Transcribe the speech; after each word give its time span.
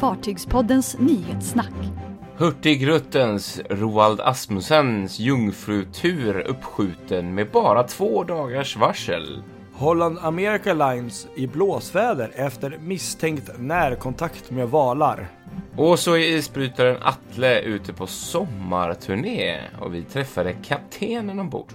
Fartygspoddens 0.00 0.98
nyhetssnack. 0.98 1.72
Hurtigruttens 2.36 3.60
Roald 3.70 4.20
Asmussens 4.20 5.18
jungfrutur 5.18 6.40
uppskjuten 6.40 7.34
med 7.34 7.50
bara 7.50 7.82
två 7.82 8.24
dagars 8.24 8.76
varsel. 8.76 9.42
Holland 9.72 10.18
America 10.22 10.74
Lines 10.74 11.26
i 11.34 11.46
blåsväder 11.46 12.30
efter 12.34 12.78
misstänkt 12.80 13.50
närkontakt 13.58 14.50
med 14.50 14.68
valar. 14.68 15.28
Och 15.76 15.98
så 15.98 16.12
är 16.16 16.36
isbrytaren 16.36 16.96
Atle 17.02 17.60
ute 17.60 17.92
på 17.92 18.06
sommarturné 18.06 19.60
och 19.80 19.94
vi 19.94 20.02
träffade 20.02 20.52
kaptenen 20.52 21.40
ombord. 21.40 21.72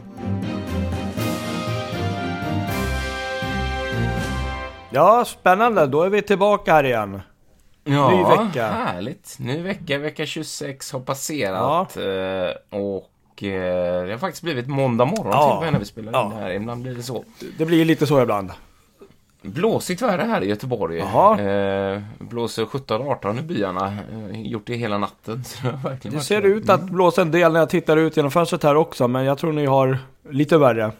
Ja, 4.89 5.25
spännande. 5.25 5.87
Då 5.87 6.03
är 6.03 6.09
vi 6.09 6.21
tillbaka 6.21 6.73
här 6.73 6.83
igen. 6.83 7.21
Ja, 7.87 8.09
Ny 8.09 8.23
vecka. 8.45 8.67
härligt. 8.67 9.35
Ny 9.39 9.61
vecka, 9.61 9.97
vecka 9.97 10.25
26 10.25 10.91
har 10.91 10.99
passerat. 10.99 11.97
eh, 11.97 12.79
Och 12.79 13.43
eh, 13.43 14.05
det 14.05 14.11
har 14.11 14.17
faktiskt 14.17 14.43
blivit 14.43 14.67
måndag 14.67 15.05
morgon 15.05 15.31
Ja. 15.31 15.59
med 15.63 15.73
när 15.73 15.79
vi 15.79 15.85
spelar 15.85 16.11
Ja. 16.13 16.23
in 16.25 16.29
det 16.29 16.35
här. 16.35 16.49
Ibland 16.51 16.81
blir 16.83 16.95
det 16.95 17.03
så. 17.03 17.23
Det 17.57 17.65
blir 17.65 17.85
lite 17.85 18.07
så 18.07 18.21
ibland. 18.21 18.51
Blåsigt 19.41 20.01
väder 20.01 20.25
här 20.25 20.41
i 20.43 20.47
Göteborg. 20.47 20.97
Jaha. 20.97 21.39
Eh, 21.41 22.01
blåser 22.19 22.65
17-18 22.65 23.39
i 23.39 23.41
byarna. 23.41 23.97
Eh, 24.31 24.41
gjort 24.41 24.67
det 24.67 24.75
hela 24.75 24.97
natten. 24.97 25.43
Det, 26.01 26.09
Det 26.09 26.19
ser 26.19 26.41
ut 26.41 26.69
att 26.69 26.81
blåsa 26.83 27.21
en 27.21 27.31
del 27.31 27.53
när 27.53 27.59
jag 27.59 27.69
tittar 27.69 27.97
ut 27.97 28.17
genom 28.17 28.31
fönstret 28.31 28.63
här 28.63 28.75
också, 28.75 29.07
men 29.07 29.25
jag 29.25 29.37
tror 29.37 29.51
ni 29.53 29.65
har 29.65 29.97
lite 30.29 30.57
värre. 30.57 30.91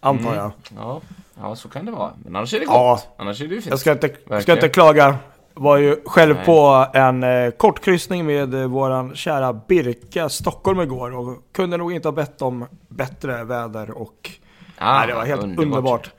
Antar 0.00 0.34
jag. 0.36 0.50
Ja, 0.76 1.00
ja, 1.40 1.56
så 1.56 1.68
kan 1.68 1.84
det 1.86 1.92
vara. 1.92 2.10
Men 2.24 2.36
annars 2.36 2.54
är 2.54 2.58
det 2.60 2.64
gott. 2.66 2.74
Ja. 2.74 3.00
Annars 3.16 3.40
är 3.42 3.48
det 3.48 3.54
ju 3.54 3.60
fint. 3.60 3.70
Jag 3.70 3.78
ska 3.78 3.92
inte, 3.92 4.10
ska 4.42 4.52
inte 4.52 4.68
klaga. 4.68 5.16
Var 5.58 5.76
ju 5.76 5.96
själv 6.06 6.34
Nej. 6.36 6.44
på 6.44 6.86
en 6.94 7.22
eh, 7.22 7.50
kortkryssning 7.50 8.26
med 8.26 8.54
eh, 8.54 8.66
våran 8.66 9.14
kära 9.14 9.52
Birka 9.52 10.28
Stockholm 10.28 10.80
igår 10.80 11.16
och 11.16 11.36
kunde 11.52 11.76
nog 11.76 11.92
inte 11.92 12.08
ha 12.08 12.12
bett 12.12 12.42
om 12.42 12.66
bättre 12.88 13.44
väder 13.44 13.90
och 13.90 14.30
Ah, 14.78 14.98
nej, 14.98 15.06
det 15.06 15.14
var 15.14 15.24
helt 15.24 15.58
underbart. 15.58 16.10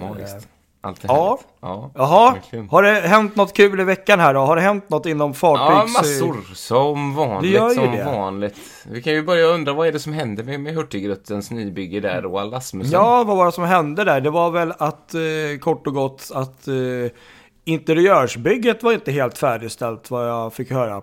Magiskt. 0.00 0.48
Allt 0.82 1.04
är 1.04 1.08
Ja. 1.08 1.38
Ja. 1.60 1.90
Jaha, 1.94 2.32
verkligen. 2.32 2.68
har 2.68 2.82
det 2.82 2.90
hänt 3.00 3.36
något 3.36 3.52
kul 3.56 3.80
i 3.80 3.84
veckan 3.84 4.20
här 4.20 4.34
då? 4.34 4.40
Har 4.40 4.56
det 4.56 4.62
hänt 4.62 4.90
något 4.90 5.06
inom 5.06 5.30
Ja, 5.30 5.34
fartygs... 5.34 5.94
massor. 5.94 6.54
Som 6.54 7.14
vanligt, 7.14 7.52
gör 7.52 7.68
ju 7.68 7.74
som 7.74 7.90
det. 7.90 8.04
vanligt. 8.04 8.56
Vi 8.90 9.02
kan 9.02 9.12
ju 9.12 9.22
börja 9.22 9.44
undra 9.46 9.72
vad 9.72 9.86
är 9.88 9.92
det 9.92 9.98
som 9.98 10.12
händer 10.12 10.44
med, 10.44 10.60
med 10.60 10.74
Hurtigrutens 10.74 11.50
nybygge 11.50 12.00
där 12.00 12.26
och 12.26 12.56
Asmussen? 12.56 12.92
Ja, 12.92 13.24
vad 13.24 13.36
var 13.36 13.46
det 13.46 13.52
som 13.52 13.64
hände 13.64 14.04
där? 14.04 14.20
Det 14.20 14.30
var 14.30 14.50
väl 14.50 14.72
att, 14.78 15.14
eh, 15.14 15.20
kort 15.60 15.86
och 15.86 15.94
gott, 15.94 16.30
att 16.34 16.68
eh, 16.68 16.74
interiörsbygget 17.64 18.82
var 18.82 18.92
inte 18.92 19.12
helt 19.12 19.38
färdigställt 19.38 20.10
vad 20.10 20.28
jag 20.28 20.52
fick 20.54 20.70
höra. 20.70 21.02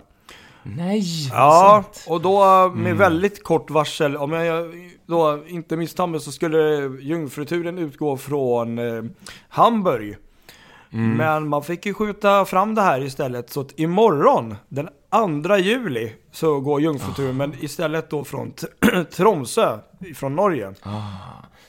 Nej, 0.63 1.03
Ja, 1.31 1.83
sant. 1.85 2.05
och 2.07 2.21
då 2.21 2.69
med 2.75 2.97
väldigt 2.97 3.43
kort 3.43 3.69
varsel, 3.69 4.17
om 4.17 4.31
jag 4.31 4.73
då 5.05 5.43
inte 5.47 5.77
misstar 5.77 6.07
mig 6.07 6.19
så 6.19 6.31
skulle 6.31 6.59
jungfruturen 7.01 7.77
utgå 7.77 8.17
från 8.17 8.79
eh, 8.79 9.03
Hamburg. 9.49 10.17
Men 10.89 11.47
man 11.47 11.63
fick 11.63 11.85
ju 11.85 11.93
skjuta 11.93 12.45
fram 12.45 12.75
det 12.75 12.81
här 12.81 13.01
istället, 13.01 13.49
så 13.49 13.61
att 13.61 13.79
imorgon, 13.79 14.55
den 14.69 14.89
2 15.43 15.57
juli, 15.57 16.13
så 16.31 16.59
går 16.59 16.81
jungfruturen, 16.81 17.37
men 17.37 17.53
istället 17.59 18.09
då 18.09 18.23
från 18.23 18.53
Tromsö, 19.15 19.77
från 20.15 20.35
Norge. 20.35 20.73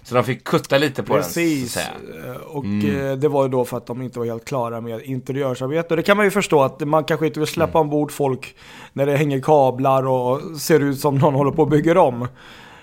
Så 0.08 0.14
de 0.14 0.24
fick 0.24 0.44
kutta 0.44 0.78
lite 0.78 1.02
på 1.02 1.14
Precis. 1.14 1.74
den. 1.74 2.30
Eh, 2.30 2.36
Och 2.36 2.64
eh, 2.64 3.16
det 3.16 3.28
var 3.28 3.42
ju 3.42 3.48
då 3.48 3.64
för 3.64 3.76
att 3.76 3.86
de 3.86 4.02
inte 4.02 4.18
var 4.18 4.26
helt 4.26 4.44
klara 4.44 4.80
med 4.80 5.02
interiörsarbete. 5.02 5.88
Och 5.90 5.96
det 5.96 6.02
kan 6.02 6.16
man 6.16 6.26
ju 6.26 6.30
förstå 6.30 6.62
att 6.62 6.80
man 6.80 7.04
kanske 7.04 7.26
inte 7.26 7.40
vill 7.40 7.46
släppa 7.48 7.78
ombord 7.78 8.12
folk 8.12 8.56
när 8.92 9.06
det 9.06 9.16
hänger 9.16 9.40
kablar 9.40 10.06
och 10.06 10.40
ser 10.60 10.80
ut 10.80 11.00
som 11.00 11.14
någon 11.18 11.34
håller 11.34 11.50
på 11.50 11.62
och 11.62 11.68
bygger 11.68 11.96
om. 11.96 12.18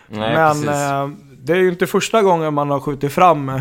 Nej, 0.08 0.34
Men 0.34 0.52
precis. 0.54 0.70
eh, 0.70 1.10
det 1.44 1.54
är 1.54 1.58
ju 1.58 1.70
inte 1.70 1.88
första 1.88 2.22
gången 2.22 2.54
man 2.54 2.70
har 2.70 2.80
skjutit 2.80 3.12
fram 3.14 3.50
eh, 3.50 3.60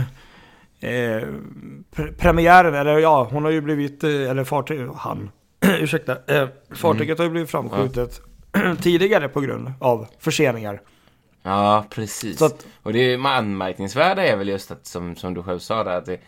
pre- 1.95 2.13
premiären, 2.19 2.75
eller 2.75 2.99
ja, 2.99 3.29
hon 3.31 3.45
har 3.45 3.51
ju 3.51 3.61
blivit, 3.61 4.05
eller 4.05 4.45
fartyg, 4.45 4.89
han, 4.97 5.31
ursäkta, 5.81 6.17
eh, 6.27 6.49
fartyget 6.75 7.19
har 7.19 7.25
ju 7.25 7.31
blivit 7.31 7.51
framskjutet 7.51 8.21
tidigare 8.83 9.29
på 9.29 9.41
grund 9.41 9.73
av 9.81 10.07
förseningar. 10.19 10.81
Ja, 11.47 11.85
precis. 11.91 12.43
Att- 12.43 12.67
Och 12.83 12.93
det 12.93 12.99
är 13.15 13.27
anmärkningsvärda 13.27 14.23
är 14.25 14.37
väl 14.37 14.49
just 14.49 14.71
att, 14.71 14.87
som, 14.87 15.17
som 15.17 15.35
du 15.35 15.43
själv 15.43 15.59
sa 15.59 15.85
där, 15.85 15.97
att 15.99 16.07
det, 16.07 16.21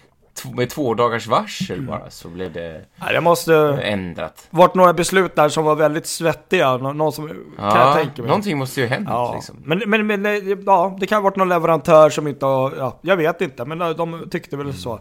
med 0.55 0.71
två 0.71 0.95
dagars 0.95 1.27
varsel 1.27 1.77
Mm. 1.79 1.87
bara 1.91 2.11
så 2.11 2.29
blev 2.29 2.53
det 2.53 2.85
Nej, 2.97 3.15
det 3.15 3.21
måste 3.21 3.55
ändrat. 3.83 4.47
varit 4.51 4.75
några 4.75 4.93
beslut 4.93 5.37
där 5.37 5.49
som 5.49 5.65
var 5.65 5.75
väldigt 5.75 6.07
svettiga, 6.07 6.77
nå- 6.77 6.93
någon 6.93 7.13
som, 7.13 7.29
kan 7.57 7.81
jag 7.81 7.95
tänka 7.97 8.23
mig. 8.23 8.29
någonting 8.29 8.59
måste 8.59 8.81
ju 8.81 8.87
ha 8.87 8.95
hänt 8.95 9.09
Ja, 9.11 9.33
liksom. 9.35 9.57
men, 9.65 9.83
men, 9.87 10.07
men 10.07 10.27
eh, 10.27 10.33
ja, 10.67 10.97
det 11.01 11.07
kan 11.07 11.17
ha 11.17 11.23
varit 11.23 11.37
någon 11.37 11.49
leverantör 11.49 12.11
som 12.11 12.27
inte 12.27 12.47
har, 12.47 12.75
ja, 12.79 12.99
jag 13.03 13.17
vet 13.17 13.41
inte, 13.41 13.65
men 13.65 13.79
de 13.79 14.29
tyckte 14.31 14.57
väl 14.57 14.75
så. 14.75 15.01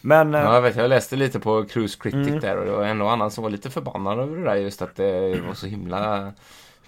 Men, 0.00 0.34
eh, 0.34 0.40
Ja, 0.40 0.54
jag 0.54 0.62
vet, 0.62 0.76
jag 0.76 0.88
läste 0.88 1.16
lite 1.16 1.40
på 1.40 1.64
Cruise 1.64 1.98
Critic 2.02 2.28
Mm. 2.28 2.40
där 2.40 2.56
och 2.56 2.64
det 2.64 2.72
var 2.72 2.84
en 2.84 3.00
och 3.02 3.12
annan 3.12 3.30
som 3.30 3.44
var 3.44 3.50
lite 3.50 3.70
förbannad 3.70 4.18
över 4.18 4.36
det 4.36 4.44
där 4.44 4.54
just 4.54 4.82
att 4.82 4.96
det 4.96 5.40
var 5.46 5.54
så 5.54 5.66
himla... 5.66 6.32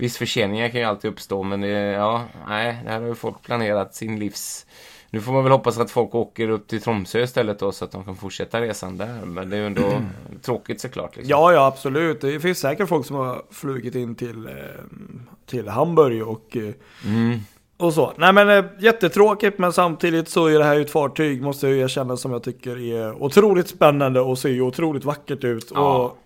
Viss 0.00 0.16
förseningar 0.18 0.68
kan 0.68 0.80
ju 0.80 0.86
alltid 0.86 1.10
uppstå 1.10 1.42
men 1.42 1.60
det, 1.60 1.68
ja, 1.68 2.24
nej, 2.48 2.80
det 2.84 2.90
här 2.90 3.00
har 3.00 3.08
ju 3.08 3.14
folk 3.14 3.42
planerat 3.42 3.94
sin 3.94 4.18
livs... 4.18 4.66
Nu 5.12 5.20
får 5.20 5.32
man 5.32 5.42
väl 5.44 5.52
hoppas 5.52 5.78
att 5.78 5.90
folk 5.90 6.14
åker 6.14 6.48
upp 6.48 6.68
till 6.68 6.82
Tromsö 6.82 7.22
istället 7.22 7.58
då 7.58 7.72
så 7.72 7.84
att 7.84 7.92
de 7.92 8.04
kan 8.04 8.16
fortsätta 8.16 8.60
resan 8.60 8.96
där. 8.96 9.24
Men 9.24 9.50
det 9.50 9.56
är 9.56 9.60
ju 9.60 9.66
ändå 9.66 10.02
tråkigt 10.42 10.80
såklart. 10.80 11.16
Liksom. 11.16 11.30
ja, 11.30 11.52
ja, 11.52 11.66
absolut. 11.66 12.20
Det 12.20 12.40
finns 12.40 12.58
säkert 12.58 12.88
folk 12.88 13.06
som 13.06 13.16
har 13.16 13.42
flugit 13.50 13.94
in 13.94 14.14
till, 14.14 14.46
eh, 14.46 14.52
till 15.46 15.68
Hamburg 15.68 16.28
och, 16.28 16.56
eh, 16.56 16.72
Mm. 17.06 17.38
och 17.76 17.92
så. 17.94 18.12
Nej 18.16 18.32
men 18.32 18.48
eh, 18.50 18.64
jättetråkigt, 18.78 19.58
men 19.58 19.72
samtidigt 19.72 20.28
så 20.28 20.46
är 20.46 20.58
det 20.58 20.64
här 20.64 20.74
ju 20.74 20.82
ett 20.82 20.90
fartyg, 20.90 21.42
måste 21.42 21.68
jag 21.68 21.78
erkänna, 21.78 22.16
som 22.16 22.32
jag 22.32 22.42
tycker 22.42 22.94
är 22.94 23.22
otroligt 23.22 23.68
spännande 23.68 24.20
och 24.20 24.38
ser 24.38 24.48
ju 24.48 24.60
otroligt 24.62 25.04
vackert 25.04 25.44
ut. 25.44 25.72
Ja, 25.74 25.98
och 25.98 26.18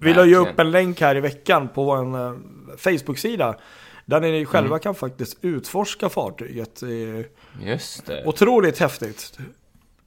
vi 0.00 0.14
la 0.14 0.24
ju 0.24 0.36
upp 0.36 0.58
en 0.58 0.70
länk 0.70 1.00
här 1.00 1.16
i 1.16 1.20
veckan 1.20 1.68
på 1.68 1.84
vår 1.84 1.96
eh, 2.26 2.32
Facebook-sida. 2.78 3.54
Där 4.04 4.20
ni 4.20 4.44
själva 4.44 4.68
Mm. 4.68 4.80
kan 4.80 4.94
faktiskt 4.94 5.36
utforska 5.40 6.08
fartyget. 6.08 6.82
Eh, 6.82 7.68
Just 7.68 8.06
det. 8.06 8.24
Otroligt 8.26 8.78
häftigt. 8.78 9.38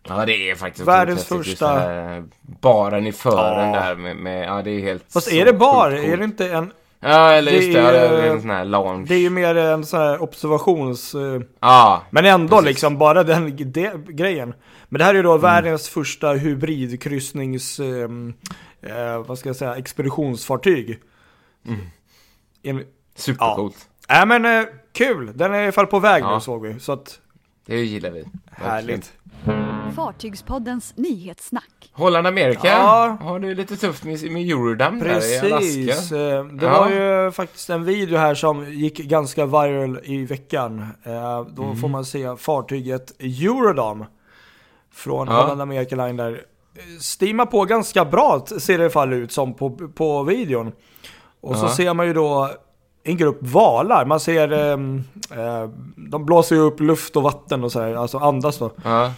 Ja, 0.07 0.25
det 0.25 0.49
är 0.49 0.55
faktiskt 0.55 0.87
Världens 0.87 1.25
första- 1.25 1.67
här 1.67 2.23
Baren 2.41 3.07
i 3.07 3.11
fören 3.11 3.73
Ja. 3.73 3.79
där 3.79 3.95
med, 3.95 4.15
med, 4.17 4.47
ja 4.47 4.61
det 4.61 4.71
är 4.71 4.79
helt 4.79 5.03
Fast 5.13 5.31
är 5.31 5.45
det 5.45 5.53
bar? 5.53 5.91
Är 5.91 6.17
det 6.17 6.23
inte 6.23 6.49
en... 6.53 6.71
Ja, 6.99 7.33
eller 7.33 7.51
det 7.51 7.57
just 7.57 7.73
det, 7.73 7.79
ja, 7.83 7.91
det 7.91 7.97
är- 7.99 8.11
är 8.23 8.31
en 8.31 8.41
sån 8.41 8.49
här 8.49 8.65
lounge. 8.65 9.05
Det 9.07 9.15
är 9.15 9.19
ju 9.19 9.29
mer 9.29 9.55
en 9.55 9.85
sån 9.85 9.99
här 9.99 10.21
observations... 10.21 11.15
eh, 11.15 11.41
Ja, 11.59 12.01
Men 12.09 12.25
ändå 12.25 12.55
Precis. 12.57 12.67
liksom, 12.67 12.97
bara 12.97 13.23
den 13.23 13.71
det, 13.71 13.91
grejen. 14.07 14.53
Men 14.89 14.99
det 14.99 15.03
här 15.05 15.11
är 15.11 15.17
ju 15.17 15.23
då 15.23 15.37
världens 15.37 15.89
första 15.89 16.33
hybridkryssnings... 16.33 17.79
Eh, 17.79 18.09
eh, 18.81 19.17
vad 19.27 19.39
ska 19.39 19.49
jag 19.49 19.55
säga? 19.55 19.75
Expeditionsfartyg. 19.75 20.99
En, 22.63 22.83
supercoolt. 23.15 23.87
Nej 24.09 24.25
men 24.27 24.45
eh, 24.45 24.65
kul! 24.93 25.31
Den 25.35 25.53
är 25.53 25.59
i 25.59 25.63
alla 25.63 25.71
fall 25.71 25.87
på 25.87 25.99
väg 25.99 26.23
Ja. 26.23 26.33
nu 26.35 26.41
såg 26.41 26.61
vi. 26.67 26.79
Så 26.79 26.91
att, 26.91 27.19
Det 27.65 27.83
gillar 27.83 28.11
vi. 28.11 28.25
Härligt. 28.51 29.13
Fartygspoddens 29.95 30.93
nyhetssnack. 30.97 31.89
Holland 31.93 32.27
Amerika 32.27 32.67
Ja. 32.67 33.17
har 33.21 33.39
det 33.39 33.53
lite 33.53 33.75
tufft 33.77 34.03
med, 34.03 34.31
med 34.31 34.49
Eurodam 34.49 34.99
där 34.99 35.05
i 35.05 35.09
Precis. 35.13 35.43
Alaska. 36.11 36.17
Eh, 36.17 36.45
Det 36.45 36.65
Ja. 36.65 36.79
var 36.79 36.89
ju 36.89 37.31
faktiskt 37.31 37.69
en 37.69 37.83
video 37.85 38.17
här 38.17 38.35
som 38.35 38.71
gick 38.73 38.97
ganska 38.97 39.45
viral 39.45 39.99
i 40.03 40.25
veckan. 40.25 40.79
Eh, 41.03 41.41
Då 41.45 41.63
Mm. 41.63 41.75
får 41.77 41.87
man 41.87 42.05
se 42.05 42.35
fartyget 42.37 43.13
Eurodam 43.19 44.05
från 44.91 45.27
Ja. 45.27 45.41
Holland 45.41 45.61
America 45.61 45.95
Line 45.95 46.17
där. 46.17 46.41
Steamar 46.99 47.45
på 47.45 47.65
ganska 47.65 48.05
bra 48.05 48.45
ser 48.59 48.77
det 48.77 48.85
i 48.85 48.89
fall 48.89 49.13
ut 49.13 49.31
som 49.31 49.53
på, 49.53 49.69
på 49.69 50.23
videon. 50.23 50.71
Och 51.41 51.55
så 51.57 51.67
ser 51.67 51.93
man 51.93 52.07
ju 52.07 52.13
då 52.13 52.49
en 53.03 53.17
grupp 53.17 53.37
valar. 53.41 54.05
Man 54.05 54.19
ser, 54.19 54.51
ehm, 54.51 55.03
eh, 55.31 55.69
de 55.95 56.25
blåser 56.25 56.55
ju 56.55 56.61
upp 56.61 56.79
luft 56.79 57.15
och 57.15 57.23
vatten 57.23 57.63
och 57.63 57.71
så 57.71 57.81
här, 57.81 57.95
alltså 57.95 58.17
andas 58.17 58.57
då. 58.57 58.71
Ja. 58.83 59.13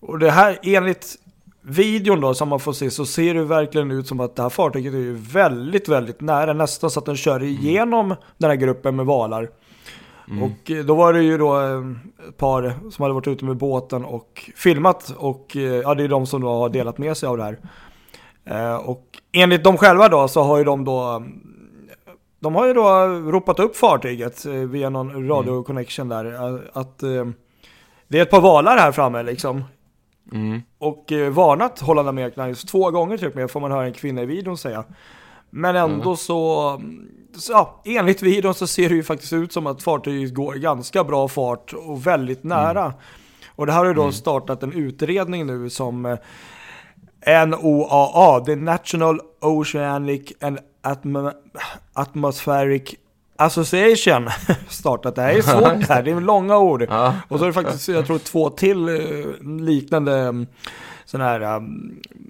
Och 0.00 0.18
det 0.18 0.30
här 0.30 0.58
enligt 0.62 1.16
videon 1.60 2.20
då 2.20 2.34
som 2.34 2.48
man 2.48 2.60
får 2.60 2.72
se 2.72 2.90
så 2.90 3.06
ser 3.06 3.34
det 3.34 3.44
verkligen 3.44 3.90
ut 3.90 4.06
som 4.06 4.20
att 4.20 4.36
det 4.36 4.42
här 4.42 4.50
fartyget 4.50 4.94
är 4.94 4.98
ju 4.98 5.14
väldigt, 5.14 5.88
väldigt 5.88 6.20
nära. 6.20 6.52
Nästan 6.52 6.90
så 6.90 7.00
att 7.00 7.06
den 7.06 7.16
kör 7.16 7.42
igenom 7.42 8.14
den 8.38 8.50
här 8.50 8.56
gruppen 8.56 8.96
med 8.96 9.06
valar. 9.06 9.50
Och 10.30 10.70
eh, 10.70 10.84
då 10.84 10.94
var 10.94 11.12
det 11.12 11.22
ju 11.22 11.38
då 11.38 11.60
eh, 11.60 11.82
ett 12.28 12.36
par 12.36 12.74
som 12.90 13.02
hade 13.02 13.14
varit 13.14 13.28
ute 13.28 13.44
med 13.44 13.56
båten 13.56 14.04
och 14.04 14.50
filmat 14.56 15.14
och 15.18 15.56
eh, 15.56 15.62
ja, 15.62 15.94
det 15.94 16.04
är 16.04 16.08
de 16.08 16.26
som 16.26 16.40
då 16.40 16.48
har 16.48 16.68
delat 16.68 16.98
med 16.98 17.16
sig 17.16 17.26
av 17.28 17.36
det 17.36 17.44
här. 17.44 17.58
Och 18.88 19.04
enligt 19.32 19.64
dem 19.64 19.76
själva 19.76 20.08
då 20.08 20.28
så 20.28 20.42
har 20.42 20.58
ju 20.58 20.64
de 20.64 20.84
då 20.84 21.24
de 22.40 22.54
har 22.54 22.66
ju 22.66 22.74
då 22.74 22.88
ropat 23.30 23.60
upp 23.60 23.76
fartyget 23.76 24.44
via 24.46 24.90
någon 24.90 25.28
radio 25.28 25.62
connection 25.62 26.08
där. 26.08 26.60
Att 26.72 26.98
det 28.08 28.18
är 28.18 28.22
ett 28.22 28.30
par 28.30 28.40
valar 28.40 28.76
här 28.76 28.92
framme 28.92 29.22
liksom. 29.22 29.64
Mm. 30.32 30.62
och 30.78 31.12
varnat 31.30 31.80
Holland 31.80 32.08
American 32.08 32.42
Airlines 32.42 32.64
två 32.64 32.90
gånger 32.90 33.18
typ 33.18 33.34
med 33.34 33.50
får 33.50 33.60
man 33.60 33.72
höra 33.72 33.84
en 33.86 33.92
kvinna 33.92 34.22
i 34.22 34.26
videon 34.26 34.58
säga. 34.58 34.84
Men 35.50 35.76
ändå 35.76 36.04
Mm. 36.04 36.16
så, 36.16 36.80
så, 37.36 37.52
ja, 37.52 37.80
enligt 37.84 38.22
videon 38.22 38.54
så 38.54 38.66
ser 38.66 38.88
det 38.88 38.94
ju 38.94 39.02
faktiskt 39.02 39.32
ut 39.32 39.52
som 39.52 39.66
att 39.66 39.82
fartyget 39.82 40.34
går 40.34 40.56
i 40.56 40.60
ganska 40.60 41.04
bra 41.04 41.28
fart 41.28 41.72
och 41.72 42.06
väldigt 42.06 42.44
Mm. 42.44 42.58
nära. 42.58 42.94
Och 43.56 43.66
det 43.66 43.72
här 43.72 43.78
har 43.78 43.86
ju 43.86 43.94
då 43.94 44.12
startat 44.12 44.62
en 44.62 44.72
utredning 44.72 45.46
nu 45.46 45.70
som 45.70 46.06
eh, 46.06 47.46
NOAA, 47.46 48.40
the 48.44 48.56
National 48.56 49.20
Oceanic 49.40 50.32
and 50.40 50.58
Atmo 50.82 51.30
Atmospheric 51.92 52.94
Association, 53.36 54.28
startat. 54.68 55.14
Det 55.14 55.22
här 55.22 55.32
är 55.34 55.42
svårt 55.42 55.62
det 55.88 55.94
här, 55.94 56.02
det 56.02 56.10
är 56.10 56.20
långa 56.20 56.58
ord. 56.58 56.86
Ja. 56.90 57.14
Och 57.28 57.38
så 57.38 57.44
är 57.44 57.46
det 57.48 57.52
faktiskt, 57.54 57.88
jag 57.88 58.06
tror 58.06 58.18
två 58.18 58.50
till 58.50 58.88
eh, 58.88 59.48
liknande 59.60 60.46
sådana 61.10 61.30
här, 61.30 61.40
eh, 61.40 61.62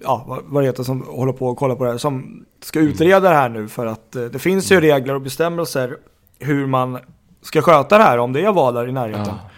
ja 0.03 0.39
vad, 0.45 0.65
heter 0.65 0.83
som 0.83 1.01
håller 1.01 1.33
på 1.33 1.51
att 1.51 1.57
kolla 1.57 1.75
på 1.75 1.83
det 1.83 1.91
här, 1.91 1.97
som 1.97 2.45
ska 2.61 2.79
utreda 2.79 3.29
det 3.29 3.35
här 3.35 3.49
nu 3.49 3.67
för 3.67 3.85
att 3.85 4.15
eh, 4.15 4.23
det 4.23 4.39
finns 4.39 4.71
ju 4.71 4.81
regler 4.81 5.13
och 5.13 5.21
bestämmelser 5.21 5.97
hur 6.39 6.67
man 6.67 6.99
ska 7.41 7.61
sköta 7.61 7.97
det 7.97 8.03
här 8.03 8.17
om 8.17 8.33
det 8.33 8.41
är 8.41 8.51
valar 8.51 8.89
i 8.89 8.91
närheten. 8.91 9.25
Ja. 9.25 9.49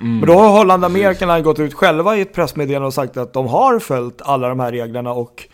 Mm. 0.00 0.18
Men 0.18 0.28
då 0.28 0.34
har 0.34 0.48
Holland 0.48 0.84
Amerikan 0.84 1.42
gått 1.42 1.58
ut 1.58 1.74
själva 1.74 2.16
i 2.16 2.20
ett 2.20 2.34
pressmeddelande 2.34 2.86
och 2.86 2.94
sagt 2.94 3.16
att 3.16 3.32
de 3.32 3.46
har 3.46 3.78
följt 3.78 4.22
alla 4.22 4.48
de 4.48 4.60
här 4.60 4.72
reglerna 4.72 5.12
och 5.12 5.48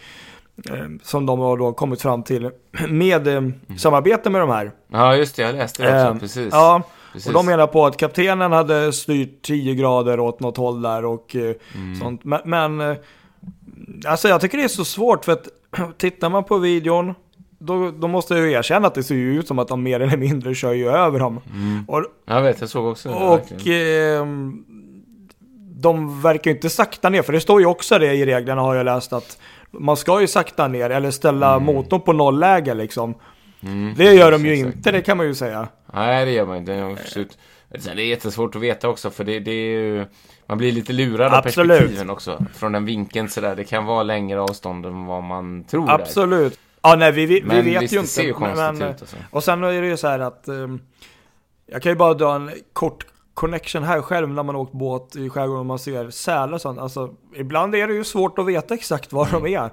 eh, 0.70 0.86
som 1.02 1.26
de 1.26 1.38
har 1.38 1.56
då 1.56 1.72
kommit 1.72 2.02
fram 2.02 2.22
till 2.22 2.50
med 2.88 3.28
eh, 3.28 3.42
samarbete 3.78 4.30
med 4.30 4.40
de 4.40 4.50
här. 4.50 4.72
ja, 4.92 5.16
just 5.16 5.36
det. 5.36 5.42
Jag 5.42 5.54
läste 5.54 5.82
det 5.82 5.88
också. 5.88 6.14
Eh, 6.14 6.20
precis. 6.20 6.48
Ja, 6.52 6.82
precis. 7.14 7.26
och 7.28 7.32
de 7.34 7.46
menar 7.46 7.66
på 7.66 7.86
att 7.86 7.96
kaptenen 7.96 8.52
hade 8.52 8.92
styrt 8.92 9.42
10 9.42 9.74
grader 9.74 10.20
åt 10.20 10.40
något 10.40 10.56
håll 10.56 10.82
där 10.82 11.04
och 11.04 11.36
eh, 11.36 11.54
Mm. 11.74 11.94
sånt. 12.00 12.24
Men, 12.24 12.40
men 12.44 12.80
eh, 12.80 12.96
alltså 14.06 14.28
jag 14.28 14.40
tycker 14.40 14.58
det 14.58 14.64
är 14.64 14.68
så 14.68 14.84
svårt 14.84 15.24
för 15.24 15.32
att 15.32 15.48
tittar 15.98 16.30
man 16.30 16.44
på 16.44 16.58
videon 16.58 17.14
då, 17.58 17.90
då 17.90 18.08
måste 18.08 18.34
jag 18.34 18.46
ju 18.46 18.52
erkänna 18.52 18.86
att 18.86 18.94
det 18.94 19.02
ser 19.02 19.14
ju 19.14 19.38
ut 19.38 19.48
som 19.48 19.58
att 19.58 19.68
de 19.68 19.82
mer 19.82 20.00
eller 20.00 20.16
mindre 20.16 20.54
kör 20.54 20.72
ju 20.72 20.88
över 20.88 21.18
dem. 21.18 21.40
Mm. 21.52 21.84
Och, 21.88 22.04
Jag 22.26 22.42
vet, 22.42 22.60
jag 22.60 22.68
såg 22.70 22.86
också 22.86 23.08
det. 23.08 23.14
och 23.14 23.66
ehm, 23.66 24.64
de 25.76 26.22
verkar 26.22 26.50
ju 26.50 26.54
inte 26.56 26.70
sakta 26.70 27.08
ner, 27.10 27.22
för 27.22 27.32
det 27.32 27.40
står 27.40 27.60
ju 27.60 27.66
också 27.66 27.98
det 27.98 28.14
i 28.14 28.26
reglerna 28.26 28.60
har 28.60 28.74
jag 28.74 28.84
läst 28.84 29.12
att 29.12 29.38
man 29.70 29.96
ska 29.96 30.20
ju 30.20 30.26
sakta 30.26 30.68
ner 30.68 30.90
eller 30.90 31.10
ställa 31.10 31.58
motorn 31.58 32.00
på 32.00 32.12
nollläge 32.12 32.74
liksom. 32.74 33.14
Mm. 33.64 33.94
Det 33.96 34.14
gör 34.14 34.32
de 34.32 34.46
ju 34.46 34.52
Exakt. 34.52 34.76
inte, 34.76 34.90
det 34.92 35.00
kan 35.00 35.16
man 35.16 35.26
ju 35.26 35.34
säga. 35.34 35.68
Nej, 35.94 36.24
det 36.24 36.30
gör 36.30 36.46
man 36.46 36.56
inte. 36.56 36.72
Det 36.72 36.78
är 36.78 36.90
absolut. 36.92 37.38
Sen 37.78 37.92
är 37.92 37.96
det 37.96 38.02
jättesvårt 38.04 38.56
att 38.56 38.62
veta 38.62 38.88
också, 38.88 39.10
för 39.10 39.24
det, 39.24 39.40
det 39.40 39.50
är 39.50 39.78
ju... 39.80 40.06
Man 40.46 40.58
blir 40.58 40.72
lite 40.72 40.92
lurad 40.92 41.32
av 41.32 41.38
Absolut. 41.38 41.78
perspektiven 41.78 42.10
också. 42.10 42.44
Från 42.54 42.72
den 42.72 42.84
vinkeln 42.84 43.28
sådär. 43.28 43.56
Det 43.56 43.64
kan 43.64 43.84
vara 43.84 44.02
längre 44.02 44.40
avstånd 44.40 44.86
än 44.86 45.06
vad 45.06 45.22
man 45.22 45.64
tror. 45.64 45.86
där. 45.86 45.92
Absolut. 45.94 46.58
Ja, 46.82 46.96
nej, 46.96 47.12
vi, 47.12 47.26
vi, 47.26 47.40
vi 47.40 47.46
Men 47.46 47.64
vet 47.64 47.82
visst, 47.82 47.92
ju 47.92 47.96
det 47.96 48.00
inte. 48.00 48.12
ser 48.12 48.22
ju 48.22 48.38
men, 48.38 48.76
ut. 48.76 48.82
Alltså. 48.82 49.16
Och 49.30 49.44
sen 49.44 49.64
är 49.64 49.82
det 49.82 49.88
ju 49.88 49.96
så 49.96 50.08
här 50.08 50.18
att 50.18 50.48
ehm, 50.48 50.80
jag 51.66 51.82
kan 51.82 51.92
ju 51.92 51.96
bara 51.96 52.14
dra 52.14 52.34
en 52.34 52.50
kort 52.72 53.06
connection 53.34 53.82
här 53.82 54.02
själv 54.02 54.28
när 54.28 54.42
man 54.42 54.56
åkt 54.56 54.72
båt 54.72 55.16
i 55.16 55.30
skärgården 55.30 55.60
och 55.60 55.66
man 55.66 55.78
ser 55.78 56.10
sälar 56.10 56.52
och 56.52 56.60
sånt. 56.60 56.78
Alltså, 56.78 57.14
ibland 57.36 57.74
är 57.74 57.88
det 57.88 57.94
ju 57.94 58.04
svårt 58.04 58.38
att 58.38 58.46
veta 58.46 58.74
exakt 58.74 59.12
var 59.12 59.28
de 59.32 59.46
är. 59.46 59.70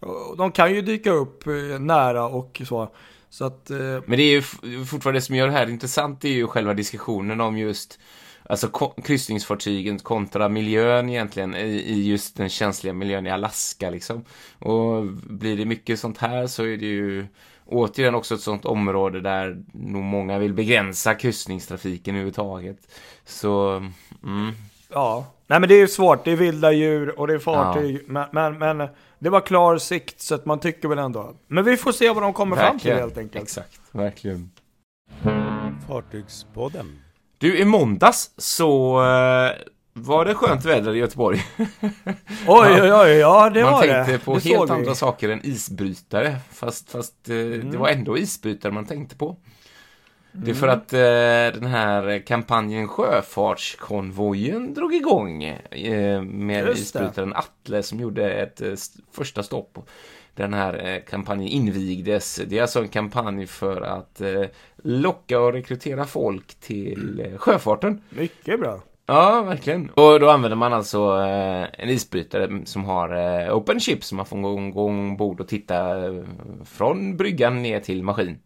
Och 0.00 0.36
De 0.36 0.52
kan 0.52 0.74
ju 0.74 0.82
dyka 0.82 1.10
upp 1.10 1.46
eh, 1.46 1.52
nära 1.80 2.24
och 2.24 2.62
så. 2.68 2.88
Så 3.30 3.44
att, 3.44 3.70
eh, 3.70 3.76
Men 4.06 4.18
det 4.18 4.22
är 4.22 4.32
ju 4.32 4.42
fortfarande 4.84 5.16
det 5.18 5.22
som 5.22 5.36
gör 5.36 5.46
det 5.46 5.52
här 5.52 5.70
intressant 5.70 6.24
är 6.24 6.28
ju 6.28 6.46
själva 6.46 6.74
diskussionen 6.74 7.40
om 7.40 7.58
just 7.58 7.98
Alltså 8.48 8.68
ko- 8.68 8.94
kryssningsfartygen 9.04 9.98
kontra 9.98 10.48
miljön 10.48 11.08
egentligen 11.08 11.54
i, 11.54 11.66
i 11.66 12.08
just 12.08 12.36
den 12.36 12.48
känsliga 12.48 12.92
miljön 12.92 13.26
i 13.26 13.30
Alaska 13.30 13.90
liksom. 13.90 14.24
Och 14.58 15.04
blir 15.22 15.56
det 15.56 15.64
mycket 15.64 16.00
sånt 16.00 16.18
här 16.18 16.46
så 16.46 16.62
är 16.62 16.76
det 16.76 16.86
ju 16.86 17.26
återigen 17.66 18.14
också 18.14 18.34
ett 18.34 18.40
sånt 18.40 18.64
område 18.64 19.20
där 19.20 19.62
nog 19.72 20.02
många 20.02 20.38
vill 20.38 20.54
begränsa 20.54 21.14
kryssningstrafiken 21.14 22.14
överhuvudtaget. 22.14 22.78
Så, 23.24 23.70
mm. 24.24 24.52
ja. 24.88 25.26
Nej 25.46 25.60
men 25.60 25.68
det 25.68 25.74
är 25.74 25.80
ju 25.80 25.88
svårt, 25.88 26.24
det 26.24 26.32
är 26.32 26.36
vilda 26.36 26.72
djur 26.72 27.20
och 27.20 27.26
det 27.26 27.34
är 27.34 27.38
fartyg. 27.38 28.04
Men, 28.06 28.26
men, 28.32 28.58
men 28.58 28.88
det 29.18 29.30
var 29.30 29.40
klar 29.40 29.78
sikt 29.78 30.20
så 30.20 30.34
att 30.34 30.46
man 30.46 30.60
tycker 30.60 30.88
väl 30.88 30.98
ändå. 30.98 31.34
Men 31.48 31.64
vi 31.64 31.76
får 31.76 31.92
se 31.92 32.10
vad 32.10 32.22
de 32.22 32.32
kommer 32.32 32.56
fram 32.56 32.78
till 32.78 32.90
Verkligen. 32.90 32.98
helt 32.98 33.18
enkelt. 33.18 33.42
Exakt, 33.42 33.80
verkligen. 33.92 34.50
Fartygspodden. 35.88 36.98
Du, 37.38 37.58
i 37.58 37.64
måndags 37.64 38.30
så 38.36 38.96
eh, 39.00 39.50
var 39.92 40.24
det 40.24 40.34
skönt 40.34 40.64
väder 40.64 40.94
i 40.94 40.98
Göteborg. 40.98 41.44
Oj 42.46 42.82
oj 42.82 42.92
oj, 42.92 43.10
ja 43.10 43.50
det 43.50 43.62
Man 43.62 43.72
var 43.72 43.80
tänkte 43.82 44.12
det. 44.12 44.18
på 44.18 44.34
det 44.34 44.40
helt 44.44 44.70
vi. 44.70 44.74
andra 44.74 44.94
saker 44.94 45.28
än 45.28 45.40
isbrytare. 45.46 46.36
Fast, 46.52 46.90
fast 46.90 47.28
eh, 47.28 47.36
Mm. 47.36 47.70
det 47.70 47.78
var 47.78 47.88
ändå 47.88 48.18
isbrytare 48.18 48.72
man 48.72 48.86
tänkte 48.86 49.16
på. 49.16 49.36
Det 50.38 50.50
är 50.50 50.54
för 50.54 50.68
att 50.68 50.92
eh, 50.92 51.60
den 51.60 51.66
här 51.70 52.26
kampanjen 52.26 52.88
Sjöfartskonvojen 52.88 54.74
drog 54.74 54.94
igång 54.94 55.44
eh, 55.44 56.22
med 56.22 56.66
Just 56.66 56.92
det. 56.94 56.98
isbrytaren 56.98 57.32
Atle 57.34 57.82
som 57.82 58.00
gjorde 58.00 58.30
ett 58.32 58.60
eh, 58.60 58.72
st- 58.72 59.02
första 59.12 59.42
stopp. 59.42 59.78
Den 60.34 60.54
här 60.54 60.86
eh, 60.94 61.00
kampanjen 61.10 61.48
invigdes. 61.48 62.40
Det 62.46 62.58
är 62.58 62.62
alltså 62.62 62.80
en 62.82 62.88
kampanj 62.88 63.46
för 63.46 63.80
att 63.80 64.20
eh, 64.20 64.42
locka 64.76 65.40
och 65.40 65.52
rekrytera 65.52 66.04
folk 66.04 66.54
till 66.54 67.20
eh, 67.32 67.38
sjöfarten. 67.38 68.02
Mycket 68.10 68.60
bra. 68.60 68.80
Ja, 69.06 69.42
verkligen. 69.42 69.90
Och 69.90 70.20
då 70.20 70.30
använder 70.30 70.56
man 70.56 70.72
alltså 70.72 71.00
en 71.78 71.88
isbrytare 71.88 72.60
som 72.64 72.84
har 72.84 73.08
open 73.50 73.80
chip 73.80 74.04
som 74.04 74.16
man 74.16 74.26
får 74.26 74.70
gå, 74.70 74.86
ombord 74.86 75.40
och 75.40 75.48
titta 75.48 75.94
från 76.64 77.16
bryggan 77.16 77.62
ner 77.62 77.80
till 77.80 78.02
maskin. 78.02 78.38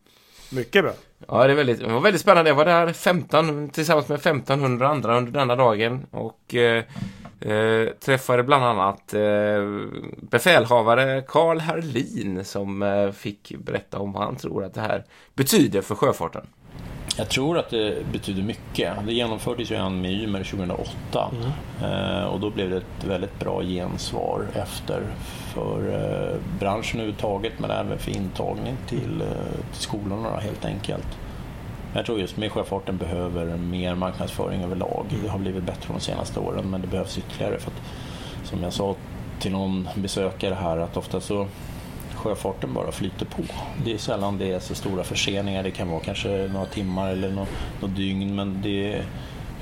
Mycket 0.53 0.85
bra. 0.85 0.93
Ja, 1.29 1.47
det, 1.47 1.53
är 1.53 1.57
väldigt, 1.57 1.81
det 1.81 1.87
var 1.87 2.01
väldigt 2.01 2.21
spännande. 2.21 2.51
Jag 2.51 2.55
var 2.55 2.65
där 2.65 2.93
15, 2.93 3.71
tillsammans 3.71 4.09
med 4.09 4.19
1500 4.19 4.89
andra 4.89 5.17
under 5.17 5.33
denna 5.33 5.57
dagen 5.57 6.07
och 6.11 6.55
eh, 6.55 6.85
eh, 7.41 7.89
träffade 8.05 8.43
bland 8.43 8.65
annat 8.65 9.15
eh, 9.15 9.21
befälhavare 10.31 11.23
Karl 11.29 11.59
Herlin 11.59 12.45
som 12.45 12.83
eh, 12.83 13.11
fick 13.11 13.53
berätta 13.59 13.99
om 13.99 14.13
vad 14.13 14.23
han 14.23 14.37
tror 14.37 14.65
att 14.65 14.75
det 14.75 14.81
här 14.81 15.05
betyder 15.35 15.83
för 15.83 15.95
sjöfarten. 15.95 16.47
Jag 17.17 17.29
tror 17.29 17.59
att 17.59 17.71
det 17.71 18.07
betyder 18.13 18.43
mycket. 18.43 18.95
Det 19.07 19.13
genomfördes 19.13 19.71
ju 19.71 19.77
en 19.77 20.01
med 20.01 20.13
Ymer 20.13 20.45
2008 20.45 21.31
eh, 21.83 22.25
och 22.25 22.41
då 22.41 22.51
blev 22.51 22.71
det 22.71 22.77
ett 22.77 23.05
väldigt 23.05 23.39
bra 23.39 23.63
gensvar 23.63 24.47
efter 24.55 25.03
för 25.55 25.79
eh, 25.95 26.59
branschen 26.59 27.01
överhuvudtaget 27.01 27.53
men 27.59 27.71
även 27.71 27.99
för 27.99 28.11
intagning 28.11 28.77
till, 28.89 29.23
till 29.73 29.81
skolorna 29.81 30.37
helt 30.41 30.65
enkelt. 30.65 31.07
Jag 31.95 32.07
tror 32.07 32.21
just 32.21 32.37
med 32.37 32.53
sjöfarten 32.53 32.97
behöver 32.97 33.57
mer 33.57 33.95
marknadsföring 33.95 34.63
överlag. 34.63 35.07
Det 35.23 35.29
har 35.29 35.39
blivit 35.39 35.65
bättre 35.65 35.95
de 35.95 36.01
senaste 36.01 36.41
åren 36.41 36.71
men 36.71 36.81
det 36.81 36.87
behövs 36.87 37.19
ytterligare. 37.19 37.59
För 37.59 37.71
att, 37.71 37.83
som 38.49 38.63
jag 38.63 38.73
sa 38.73 38.97
till 39.41 39.53
någon 39.53 39.89
besökare 39.95 40.55
här 40.55 40.79
att 40.79 40.97
ofta 40.97 41.21
så 41.21 41.47
sjöfarten 42.15 42.75
bara 42.75 42.93
flyter 42.93 43.27
på. 43.27 43.43
Det 43.85 43.93
är 43.93 43.99
sällan 43.99 44.39
det 44.39 44.53
är 44.53 44.61
så 44.61 44.75
stora 44.75 45.05
förseningar. 45.05 45.63
Det 45.63 45.71
kan 45.71 45.91
vara 45.91 46.01
kanske 46.01 46.49
några 46.53 46.67
timmar 46.67 47.11
eller 47.11 47.31
några, 47.31 47.49
några 47.81 47.95
dygn 47.95 48.35
men 48.35 48.63
det 48.63 48.93
är, 48.93 49.05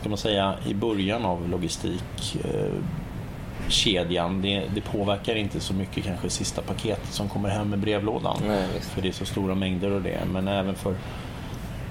kan 0.03 0.11
man 0.11 0.19
säga, 0.19 0.55
i 0.67 0.75
början 0.75 1.25
av 1.25 1.49
logistikkedjan. 1.49 4.43
Det, 4.43 4.63
det 4.75 4.81
påverkar 4.81 5.35
inte 5.35 5.61
så 5.61 5.75
mycket 5.75 6.05
kanske 6.05 6.31
sista 6.31 6.63
paketet 6.63 7.13
som 7.13 7.29
kommer 7.29 7.49
hem 7.49 7.71
med 7.71 7.79
brevlådan. 7.79 8.37
Nej. 8.47 8.67
För 8.81 9.03
det 9.03 9.09
är 9.09 9.13
så 9.13 9.25
stora 9.25 9.55
mängder 9.55 9.91
och 9.91 10.03
det. 10.03 10.19
Men 10.33 10.49
även 10.49 10.75
för 10.75 10.95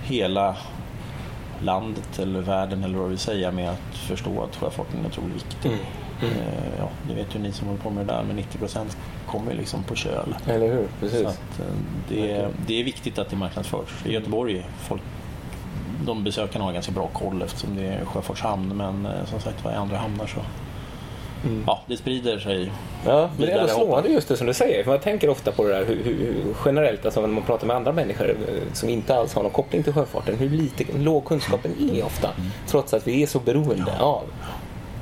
hela 0.08 0.56
landet 1.62 2.20
eller 2.20 2.42
världen 2.42 2.84
eller 2.84 2.98
vad 2.98 3.10
vi 3.10 3.18
säga 3.18 3.52
med 3.52 3.70
att 3.70 3.96
förstå 3.98 4.44
att 4.44 4.56
sjöfarten 4.56 5.00
är 5.04 5.08
otroligt 5.08 5.36
viktig. 5.36 5.72
Eh, 5.72 5.80
Ja, 6.80 6.90
det 7.08 7.14
vet 7.14 7.36
ju 7.36 7.40
ni 7.40 7.52
som 7.52 7.68
håller 7.68 7.80
på 7.82 7.90
med 7.90 8.06
det 8.08 8.14
där, 8.14 8.24
men 8.24 8.36
90 8.36 8.58
procent 8.58 8.98
kommer 9.28 9.52
ju 9.52 9.58
liksom 9.58 9.84
på 9.84 9.96
köl. 9.96 10.36
Eller 10.48 10.68
hur? 10.68 10.88
Så 11.24 11.28
att, 11.28 11.60
eh, 11.60 11.66
det, 12.10 12.32
är, 12.32 12.50
det 12.68 12.80
är 12.80 12.84
viktigt 12.84 13.20
att 13.20 13.30
det 13.30 13.36
marknadsförs. 13.36 14.06
I 14.06 14.14
Göteborg, 14.14 14.66
folk, 14.80 15.02
de 16.06 16.24
besökarna 16.24 16.66
har 16.66 16.74
ganska 16.74 16.92
bra 16.92 17.08
koll 17.08 17.42
eftersom 17.42 17.76
det 17.76 17.84
är 17.88 18.06
sjöfartshamn, 18.06 18.78
men 18.78 19.06
eh, 19.06 19.26
som 19.26 19.40
sagt 19.40 19.64
var 19.66 19.72
i 19.72 19.76
andra 19.76 19.98
hamnar 19.98 20.28
så 20.28 20.40
Ja, 21.67 21.82
det 21.86 21.98
sprider 21.98 22.39
sig. 22.39 22.72
Ja, 23.06 23.29
men 23.38 23.48
det 23.48 23.51
är 23.51 23.58
ändå 23.58 23.74
slående 23.74 24.10
just 24.10 24.27
det 24.27 24.38
som 24.38 24.48
du 24.48 24.53
säger. 24.53 24.84
För 24.84 24.91
man 24.91 25.00
tänker 25.00 25.29
ofta 25.29 25.51
på 25.51 25.63
det 25.63 25.70
där 25.70 25.86
hur, 25.86 26.03
hur, 26.03 26.56
generellt, 26.65 27.06
alltså 27.06 27.22
när 27.22 27.27
man 27.27 27.44
pratar 27.44 27.67
med 27.67 27.75
andra 27.75 27.91
människor 27.91 28.29
eh, 28.29 28.74
som 28.74 28.89
inte 28.89 29.15
alls 29.15 29.34
har 29.34 29.44
någon 29.44 29.51
koppling 29.51 29.84
till 29.84 29.94
sjöfarten, 29.94 30.36
hur 30.36 30.50
lite, 30.50 30.84
låg 30.98 31.25
kunskapen 31.25 31.72
är 31.94 32.06
ofta. 32.06 32.29
Trots 32.67 32.94
att 32.94 33.08
vi 33.08 33.24
är 33.24 33.27
så 33.27 33.39
beroende 33.39 34.00
av 34.00 34.24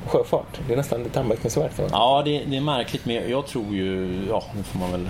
sjöfart. 0.06 0.60
Det 0.66 0.72
är 0.72 0.76
nästan 0.76 1.02
lite 1.02 1.20
anmärkningsvärt. 1.20 1.72
Ja, 1.90 2.22
det, 2.24 2.42
det 2.46 2.56
är 2.56 2.60
märkligt, 2.60 3.06
men 3.06 3.30
jag 3.30 3.46
tror 3.46 3.74
ju, 3.74 4.20
ja, 4.28 4.42
nu 4.56 4.62
får 4.62 4.78
man 4.78 4.92
väl 4.92 5.08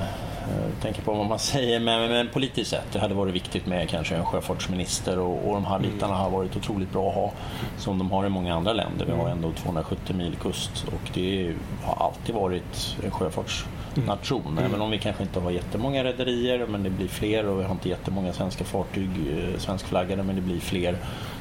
tänker 0.83 1.03
på 1.03 1.13
vad 1.13 1.27
man 1.27 1.39
säger, 1.39 1.81
men, 1.81 2.11
men 2.11 2.29
politiskt 2.29 2.71
sett. 2.71 2.93
Det 2.93 2.99
hade 2.99 3.15
varit 3.15 3.35
viktigt 3.35 3.67
med 3.67 3.89
kanske 3.89 4.17
en 4.17 4.25
sjöfartsminister 4.25 5.19
och, 5.19 5.49
och 5.49 5.55
de 5.55 5.65
här 5.65 5.79
bitarna 5.79 6.15
har 6.15 6.31
varit 6.31 6.57
otroligt 6.57 6.93
bra 6.93 7.09
att 7.09 7.15
ha. 7.15 7.33
Som 7.79 7.99
de 7.99 8.11
har 8.11 8.27
i 8.27 8.29
många 8.29 8.55
andra 8.55 8.73
länder. 8.73 9.07
Vi 9.07 9.13
har 9.13 9.29
ändå 9.29 9.53
270 9.53 10.17
mil 10.17 10.37
kust 10.37 10.85
och 10.87 11.11
det 11.15 11.55
har 11.85 12.07
alltid 12.07 12.35
varit 12.35 12.97
en 13.05 13.11
sjöfartsnation. 13.11 14.59
Även 14.59 14.81
om 14.81 14.91
vi 14.91 14.99
kanske 14.99 15.23
inte 15.23 15.41
har 15.41 15.51
jättemånga 15.51 16.05
rederier, 16.05 16.67
men 16.67 16.83
det 16.83 16.91
blir 16.91 17.09
fler 17.09 17.47
och 17.47 17.61
vi 17.61 17.65
har 17.65 17.73
inte 17.73 17.89
jättemånga 17.89 18.33
svenska 18.33 18.65
fartyg, 18.65 19.11
eh, 19.31 19.59
svenskflaggade, 19.59 20.23
men 20.23 20.37
det 20.37 20.43
blir 20.43 20.61
fler. 20.61 20.99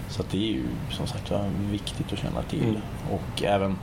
Så 0.09 0.23
det 0.31 0.37
är 0.37 0.51
ju 0.51 0.63
som 0.91 1.07
sagt 1.07 1.31
viktigt 1.71 2.13
att 2.13 2.19
känna 2.19 2.41
till. 2.41 2.79
Och 3.11 3.43
även 3.43 3.77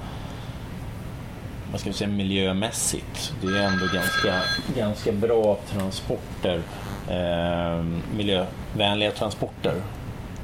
vad 1.73 1.81
ska 1.81 1.91
vi 1.91 1.97
säga, 1.97 2.11
miljömässigt. 2.11 3.35
Det 3.41 3.47
är 3.47 3.63
ändå 3.63 3.87
ganska, 3.95 4.43
ganska 4.77 5.13
bra 5.13 5.59
transporter, 5.71 6.63
eh, 7.09 7.85
miljövänliga 8.17 9.11
transporter 9.11 9.75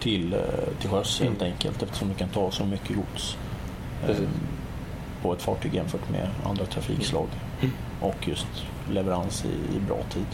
till, 0.00 0.32
eh, 0.32 0.40
till 0.80 0.90
sjöss 0.90 1.20
helt 1.20 1.42
enkelt 1.42 1.82
eftersom 1.82 2.08
du 2.08 2.14
kan 2.14 2.28
ta 2.28 2.50
så 2.50 2.64
mycket 2.64 2.96
gods 2.96 3.36
eh, 4.08 4.16
på 5.22 5.32
ett 5.32 5.42
fartyg 5.42 5.74
jämfört 5.74 6.10
med 6.10 6.28
andra 6.44 6.64
trafikslag. 6.66 7.26
Och 8.00 8.28
just 8.28 8.46
leverans 8.90 9.44
i, 9.44 9.76
i 9.76 9.80
bra 9.80 9.98
tid. 10.10 10.26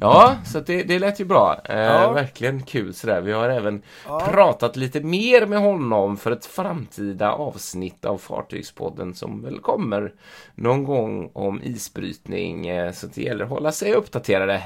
Ja, 0.00 0.36
så 0.44 0.60
det, 0.60 0.82
det 0.82 0.98
lät 0.98 1.20
ju 1.20 1.24
bra. 1.24 1.56
Eh, 1.64 1.78
Ja. 1.78 2.12
Verkligen 2.12 2.62
kul 2.62 2.94
sådär. 2.94 3.20
Vi 3.20 3.32
har 3.32 3.48
även 3.48 3.82
pratat 4.28 4.76
lite 4.76 5.00
mer 5.00 5.46
med 5.46 5.58
honom 5.58 6.16
för 6.16 6.30
ett 6.30 6.46
framtida 6.46 7.32
avsnitt 7.32 8.04
av 8.04 8.18
Fartygspodden 8.18 9.14
som 9.14 9.42
väl 9.42 9.58
kommer 9.60 10.12
någon 10.54 10.84
gång 10.84 11.30
om 11.32 11.60
isbrytning. 11.62 12.66
Eh, 12.68 12.92
så 12.92 13.06
det 13.06 13.22
gäller 13.22 13.44
att 13.44 13.50
hålla 13.50 13.72
sig 13.72 13.94
uppdaterade. 13.94 14.62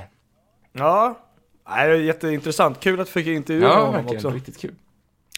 Ja, 0.72 1.18
Nej, 1.68 1.88
det 1.88 1.94
är 1.94 1.98
jätteintressant. 2.00 2.80
Kul 2.80 3.00
att 3.00 3.08
vi 3.08 3.12
fick 3.12 3.26
intervjua 3.26 3.68
Ja, 3.68 3.74
honom 3.78 3.92
verkligen. 3.92 4.16
också. 4.16 4.30
Riktigt 4.30 4.60
kul. 4.60 4.74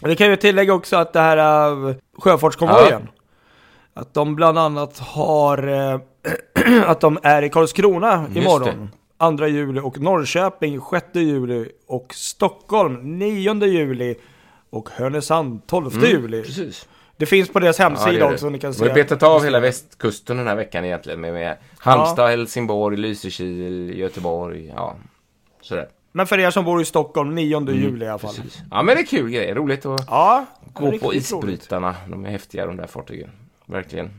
Det 0.02 0.14
kan 0.16 0.26
ju 0.30 0.36
tillägga 0.36 0.74
också 0.74 0.96
att 0.96 1.12
det 1.12 1.20
här 1.20 1.70
uh, 1.88 1.94
sjöfartskonvojen. 2.18 3.08
Att 3.94 4.14
de 4.14 4.36
bland 4.36 4.58
annat 4.58 4.98
har 4.98 5.68
eh, 5.68 6.00
att 6.90 7.00
de 7.00 7.18
är 7.22 7.42
i 7.42 7.48
Karlskrona 7.50 8.24
Just 8.28 8.36
imorgon. 8.46 8.90
2 9.18 9.46
juli 9.46 9.80
och 9.80 10.00
Norrköping 10.00 10.80
6 10.90 11.06
juli 11.14 11.68
och 11.87 12.14
Stockholm 12.14 13.18
9 13.18 13.64
juli 13.66 14.14
och 14.70 14.88
Härnösand 14.90 15.66
12 15.66 16.04
juli. 16.04 16.42
Precis. 16.42 16.88
Det 17.16 17.26
finns 17.26 17.49
på 17.49 17.58
deras 17.61 17.78
Ja, 17.78 17.85
hemsida 17.85 18.11
det 18.12 18.18
det. 18.18 18.25
också. 18.35 18.50
Ni 18.50 18.58
kan 18.58 18.73
De 18.73 18.78
har 18.80 18.87
se. 18.88 18.94
betat 18.94 19.23
av 19.23 19.44
hela 19.44 19.61
västkusten 19.61 20.37
den 20.37 20.46
här 20.46 20.56
veckan 20.56 20.85
egentligen. 20.85 21.20
Med, 21.20 21.32
med 21.32 21.56
Halmstad, 21.78 22.30
Helsingborg, 22.30 22.96
Lysekil, 22.96 23.99
Göteborg. 23.99 24.66
Ja, 24.76 24.96
sådär. 25.61 25.88
Men 26.12 26.26
för 26.26 26.38
er 26.38 26.50
som 26.50 26.64
bor 26.64 26.82
i 26.82 26.85
Stockholm 26.85 27.35
9 27.35 27.70
juli 27.70 28.04
i 28.04 28.08
alla 28.08 28.18
fall. 28.18 28.30
Mm, 28.35 28.42
Precis. 28.42 28.62
Ja, 28.70 28.82
men 28.82 28.94
det 28.96 29.02
är 29.02 29.06
kul 29.06 29.30
grej. 29.30 29.54
Roligt 29.54 29.87
att 29.87 30.04
Ja, 30.08 30.44
gå 30.73 30.80
på 30.80 30.90
riktigt 30.90 31.06
roligt. 31.08 31.23
isbrytarna. 31.23 31.94
De 32.08 32.25
är 32.25 32.30
häftiga 32.30 32.66
de 32.66 32.76
där 32.76 32.87
fartygen. 32.87 33.30
Verkligen. 33.66 34.11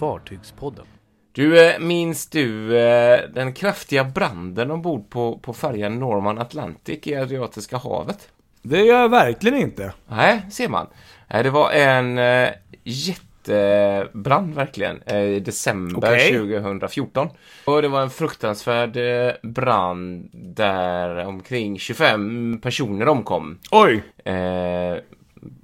Fartygspodden. 0.00 0.84
Du, 1.32 1.66
eh, 1.66 1.78
minns 1.78 2.26
du 2.26 2.78
eh, 2.78 3.20
den 3.34 3.52
kraftiga 3.52 4.04
branden 4.04 4.70
ombord 4.70 5.10
på, 5.10 5.38
på 5.38 5.52
färjan 5.52 5.98
Norman 5.98 6.38
Atlantic 6.38 7.06
i 7.06 7.14
Adriatiska 7.16 7.78
havet? 7.78 8.28
Det 8.62 8.78
gör 8.78 9.00
jag 9.00 9.08
verkligen 9.08 9.58
inte. 9.58 9.92
Nej, 10.08 10.42
ser 10.50 10.68
man. 10.68 10.86
Nej, 11.32 11.42
det 11.42 11.50
var 11.50 11.70
en 11.70 12.18
eh, 12.18 12.48
jättebrand 12.84 14.54
verkligen 14.54 15.02
eh, 15.06 15.20
i 15.22 15.40
december 15.40 15.98
Okej. 15.98 16.38
2014. 16.38 17.28
Och 17.64 17.82
det 17.82 17.88
var 17.88 18.02
en 18.02 18.10
fruktansvärd 18.10 18.96
eh, 18.96 19.32
brand 19.42 20.30
där 20.32 21.26
omkring 21.26 21.78
25 21.78 22.60
personer 22.62 23.08
omkom. 23.08 23.58
Oj! 23.70 24.02
Eh, 24.24 24.96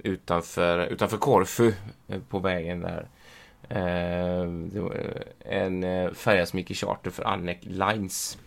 utanför, 0.03 0.79
utanför 0.85 1.17
Korfu 1.17 1.73
eh, 2.07 2.19
på 2.29 2.39
vägen 2.39 2.79
där. 2.79 3.07
En 5.39 5.83
eh, 5.83 6.11
färja 6.11 6.45
som 6.45 6.59
gick 6.59 6.71
i 6.71 6.73
charter 6.73 7.11
för 7.11 7.23
Annec 7.23 7.57
Lines. 7.61 8.37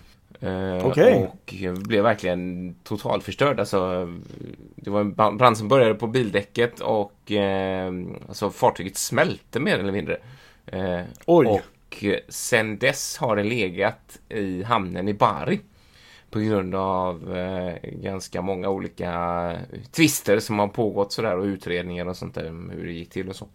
Eh, 0.41 0.87
Okej. 0.87 1.29
Och 1.33 1.55
blev 1.87 2.03
verkligen 2.03 2.75
totalt 2.85 3.25
förstörd. 3.25 3.61
Alltså, 3.61 4.09
det 4.77 4.91
var 4.91 5.01
en 5.01 5.15
brand 5.15 5.59
som 5.59 5.69
började 5.69 5.95
på 5.95 6.07
bildäcket 6.07 6.81
och 6.81 7.33
eh, 7.33 7.93
alltså, 8.29 8.51
fartyget 8.51 8.97
smälte 8.97 9.61
mer 9.61 9.79
eller 9.79 9.93
mindre. 9.93 10.17
Eh, 10.67 11.01
Oj. 11.27 11.47
Och 11.47 12.05
eh, 12.05 12.19
sen 12.29 12.79
dess 12.79 13.17
har 13.17 13.37
det 13.37 13.45
legat 13.45 14.19
i 14.29 14.63
hamnen 14.63 15.09
i 15.09 15.15
Bari 15.15 15.61
på 16.31 16.39
grund 16.39 16.75
av 16.75 17.37
eh, 17.37 17.75
ganska 17.83 18.43
många 18.43 18.69
olika 18.69 19.57
tvister 19.93 20.39
som 20.39 20.59
har 20.59 20.69
pågått 20.69 21.13
sådär 21.13 21.39
och 21.39 21.45
utredningar 21.45 22.07
och 22.07 22.17
sånt 22.17 22.35
där 22.35 22.49
om 22.49 22.71
hur 22.71 22.87
det 22.87 22.93
gick 22.93 23.11
till 23.11 23.29
och 23.29 23.37
så. 23.37 23.49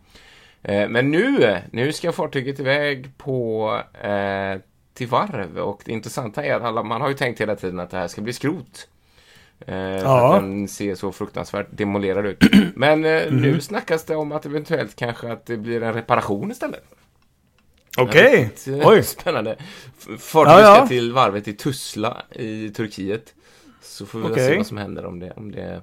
Eh, 0.67 0.89
men 0.89 1.12
nu, 1.12 1.57
nu 1.72 1.93
ska 1.93 2.12
fartyget 2.12 2.60
iväg 2.60 3.17
på 3.17 3.72
eh, 4.01 4.60
till 4.93 5.07
varv 5.07 5.57
och 5.57 5.81
det 5.86 5.91
intressanta 5.91 6.43
är 6.45 6.60
att 6.60 6.86
man 6.86 7.01
har 7.01 7.07
ju 7.10 7.13
tänkt 7.15 7.41
hela 7.41 7.55
tiden 7.55 7.79
att 7.79 7.89
det 7.89 7.98
här 7.98 8.07
ska 8.07 8.22
bli 8.22 8.34
skrot. 8.34 8.88
Eh, 9.67 9.75
Ja. 9.77 10.36
att 10.36 10.41
den 10.41 10.67
ser 10.67 10.95
så 10.95 11.12
fruktansvärt 11.12 11.67
demolerad 11.69 12.25
ut. 12.25 12.43
Men 12.75 13.05
eh, 13.05 13.31
nu 13.31 13.62
snackas 13.62 14.05
det 14.05 14.15
om 14.15 14.31
att 14.31 14.45
eventuellt 14.45 14.95
kanske 14.95 15.31
att 15.31 15.45
det 15.45 15.57
blir 15.57 15.84
en 15.84 15.93
reparation 15.93 16.51
istället. 16.51 16.84
Okej. 17.98 18.43
Riktigt, 18.43 18.67
eh, 18.67 18.88
Oj. 18.88 19.03
Spännande. 19.03 19.55
Fartyget 20.19 20.60
Ja, 20.60 20.62
ja. 20.62 20.75
ska 20.75 20.88
till 20.88 21.13
varvet 21.13 21.48
i 21.48 21.53
Tuzla 21.53 22.22
i 22.31 22.69
Turkiet. 22.69 23.34
Så 23.81 24.05
får 24.05 24.19
vi 24.19 24.25
Okej. 24.25 24.48
se 24.50 24.57
vad 24.57 24.67
som 24.67 24.77
händer 24.77 25.05
om 25.05 25.19
det, 25.19 25.31
om 25.36 25.51
det 25.51 25.81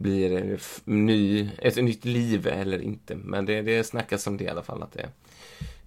blir 0.00 0.58
ny, 0.84 1.50
ett 1.58 1.76
nytt 1.76 2.04
liv 2.04 2.46
eller 2.46 2.82
inte. 2.82 3.16
Men 3.16 3.46
det, 3.46 3.62
det 3.62 3.84
snackas 3.84 4.26
om 4.26 4.36
det 4.36 4.44
i 4.44 4.48
alla 4.48 4.62
fall 4.62 4.82
att 4.82 4.92
det 4.92 5.06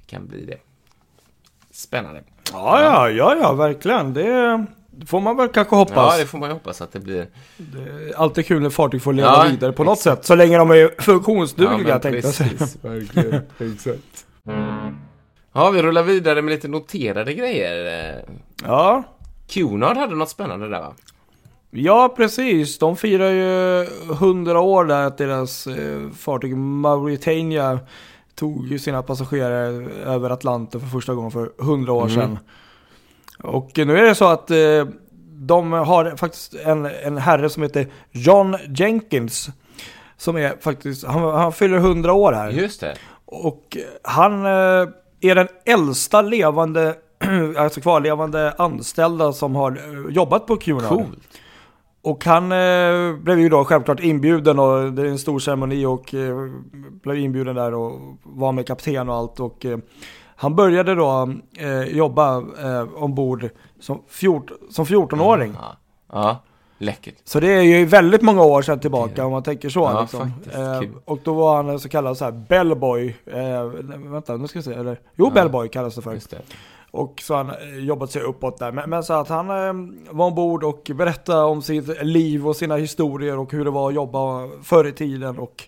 kan 0.08 0.28
bli 0.28 0.46
det. 0.46 0.58
Spännande. 1.72 2.24
Ja, 2.52 2.82
ja, 2.82 3.10
ja, 3.10 3.36
ja, 3.42 3.54
verkligen. 3.54 4.14
Det 4.14 4.66
får 5.06 5.20
man 5.22 5.38
väl 5.38 5.48
kanske 5.48 5.76
hoppas. 5.76 6.14
Ja, 6.14 6.18
det 6.18 6.26
får 6.26 6.38
man 6.38 6.50
ju 6.50 6.54
hoppas 6.54 6.82
att 6.82 6.92
det 6.92 7.00
blir. 7.00 7.28
Det 7.58 7.80
är 8.10 8.18
alltid 8.18 8.46
kul 8.46 8.62
när 8.62 8.70
fartyg 8.70 9.02
får 9.02 9.14
leva 9.14 9.28
Ja, 9.28 9.48
vidare 9.52 9.72
på 9.72 9.84
något 9.84 9.98
exakt. 9.98 10.18
sätt. 10.18 10.26
Så 10.26 10.36
länge 10.36 10.58
de 10.58 10.72
är 10.72 11.02
funktionsdugliga 11.02 11.88
men 11.94 12.02
tänkte 12.02 12.28
jag 12.28 12.34
säga. 12.34 12.68
verkligen. 12.82 13.42
Exakt. 13.60 14.26
Ja, 15.54 15.70
vi 15.70 15.82
rullar 15.82 16.04
vidare 16.04 16.42
med 16.42 16.52
lite 16.52 16.68
noterade 16.68 17.34
grejer. 17.34 18.26
Ja. 18.64 19.04
Cunard 19.48 19.98
hade 19.98 20.16
något 20.16 20.30
spännande 20.30 20.70
där 20.70 20.80
va? 20.80 20.94
Ja, 21.72 22.14
precis. 22.18 22.78
De 22.80 22.98
firar 22.98 23.30
ju 23.30 23.82
100 24.12 24.60
år 24.60 24.86
där 24.86 25.02
att 25.08 25.18
deras 25.18 25.68
eh, 25.68 26.10
fartyg 26.18 26.58
Mauritania 26.58 27.80
tog 28.36 28.68
ju 28.68 28.80
sina 28.80 29.04
passagerare 29.04 29.90
över 30.06 30.30
Atlanten 30.30 30.82
för 30.82 30.88
första 30.88 31.14
gången 31.14 31.32
för 31.32 31.52
100 31.62 31.94
år 31.94 32.02
Mm. 32.10 32.16
sedan. 32.16 32.40
Och 33.44 33.72
nu 33.76 33.98
är 33.98 34.04
det 34.04 34.16
så 34.16 34.26
att 34.26 34.52
eh, 34.52 34.58
de 35.34 35.72
har 35.72 36.18
faktiskt 36.18 36.54
en, 36.54 36.86
en 36.86 37.18
herre 37.18 37.50
som 37.50 37.64
heter 37.64 37.88
John 38.12 38.58
Jenkins. 38.78 39.50
Som 40.18 40.38
är 40.38 40.56
faktiskt, 40.62 41.06
han, 41.06 41.22
han 41.24 41.54
fyller 41.54 41.78
100 41.78 42.14
år 42.14 42.34
här. 42.34 42.50
Just 42.50 42.82
det. 42.82 42.96
Och 43.26 43.78
han 44.04 44.46
eh, 44.46 44.88
är 45.22 45.36
den 45.36 45.48
äldsta 45.66 46.22
levande, 46.22 46.96
alltså 47.58 47.82
kvarlevande 47.82 48.54
anställda 48.58 49.34
som 49.34 49.56
har 49.56 49.80
jobbat 50.10 50.48
på 50.48 50.58
Cunard. 50.58 50.88
Coolt. 50.90 51.20
Och 52.04 52.26
han 52.26 52.44
eh, 52.52 53.16
blev 53.16 53.40
ju 53.40 53.50
då 53.50 53.66
självklart 53.66 54.00
inbjuden 54.00 54.60
och 54.60 54.94
det 54.94 55.02
är 55.02 55.06
en 55.06 55.20
stor 55.20 55.40
ceremoni 55.40 55.86
och 55.86 56.14
eh, 56.14 56.36
blev 57.04 57.18
inbjuden 57.18 57.56
där 57.56 57.74
och 57.74 58.00
var 58.24 58.52
med 58.52 58.68
kapten 58.68 59.10
och 59.10 59.16
allt. 59.16 59.40
Och 59.40 59.66
eh, 59.66 59.78
han 60.36 60.56
började 60.56 60.96
då 60.96 61.34
eh, 61.60 61.84
jobba 61.84 62.38
eh, 62.38 63.04
ombord 63.04 63.50
som, 63.80 64.02
fjort, 64.08 64.52
som 64.70 64.86
14-åring. 64.86 65.54
Ja. 65.60 65.76
ja, 66.14 66.44
läckert. 66.78 67.16
Så 67.24 67.40
det 67.40 67.48
är 67.54 67.62
ju 67.62 67.86
väldigt 67.86 68.22
många 68.22 68.44
år 68.44 68.62
sedan 68.62 68.80
tillbaka 68.80 69.26
om 69.26 69.32
man 69.32 69.44
tänker 69.44 69.70
så. 69.70 69.80
Ja, 69.80 70.02
liksom. 70.02 70.32
eh, 70.54 70.82
och 71.06 71.20
då 71.24 71.34
var 71.34 71.64
han 71.64 71.80
så 71.80 71.90
kallad 71.90 72.18
så 72.18 72.26
här 72.26 72.32
bellboy. 72.32 73.16
Eh, 73.26 73.64
vänta, 74.12 74.38
nu 74.38 74.48
ska 74.48 74.60
vi 74.60 74.64
se. 74.64 74.74
Eller, 74.74 75.00
jo, 75.16 75.26
Ja. 75.26 75.32
bellboy 75.34 75.70
kallas 75.70 75.96
det 75.96 76.02
för. 76.02 76.20
Och 76.92 77.22
så 77.22 77.34
har 77.34 77.44
han 77.44 77.56
eh, 77.56 77.86
jobbat 77.86 78.12
sig 78.12 78.22
uppåt 78.22 78.58
där. 78.58 78.72
Men, 78.72 78.90
men 78.90 79.04
så 79.04 79.14
att 79.14 79.30
han 79.30 79.50
eh, 79.50 79.74
var 80.12 80.26
ombord 80.26 80.64
och 80.64 80.92
berättade 80.96 81.44
om 81.44 81.62
sitt 81.62 82.04
liv 82.04 82.48
och 82.48 82.56
sina 82.56 82.76
historier 82.76 83.40
och 83.40 83.52
hur 83.52 83.66
det 83.66 83.72
var 83.72 83.90
att 83.90 83.96
jobba 83.96 84.48
förr 84.64 84.88
i 84.88 84.92
tiden. 84.92 85.40
Och 85.40 85.64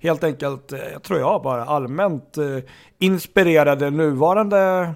helt 0.00 0.24
enkelt, 0.24 0.72
eh, 0.72 0.78
jag 0.92 1.02
tror 1.02 1.18
jag, 1.18 1.42
bara 1.42 1.64
allmänt 1.64 2.38
eh, 2.38 2.44
inspirerade 2.98 3.90
nuvarande 3.90 4.90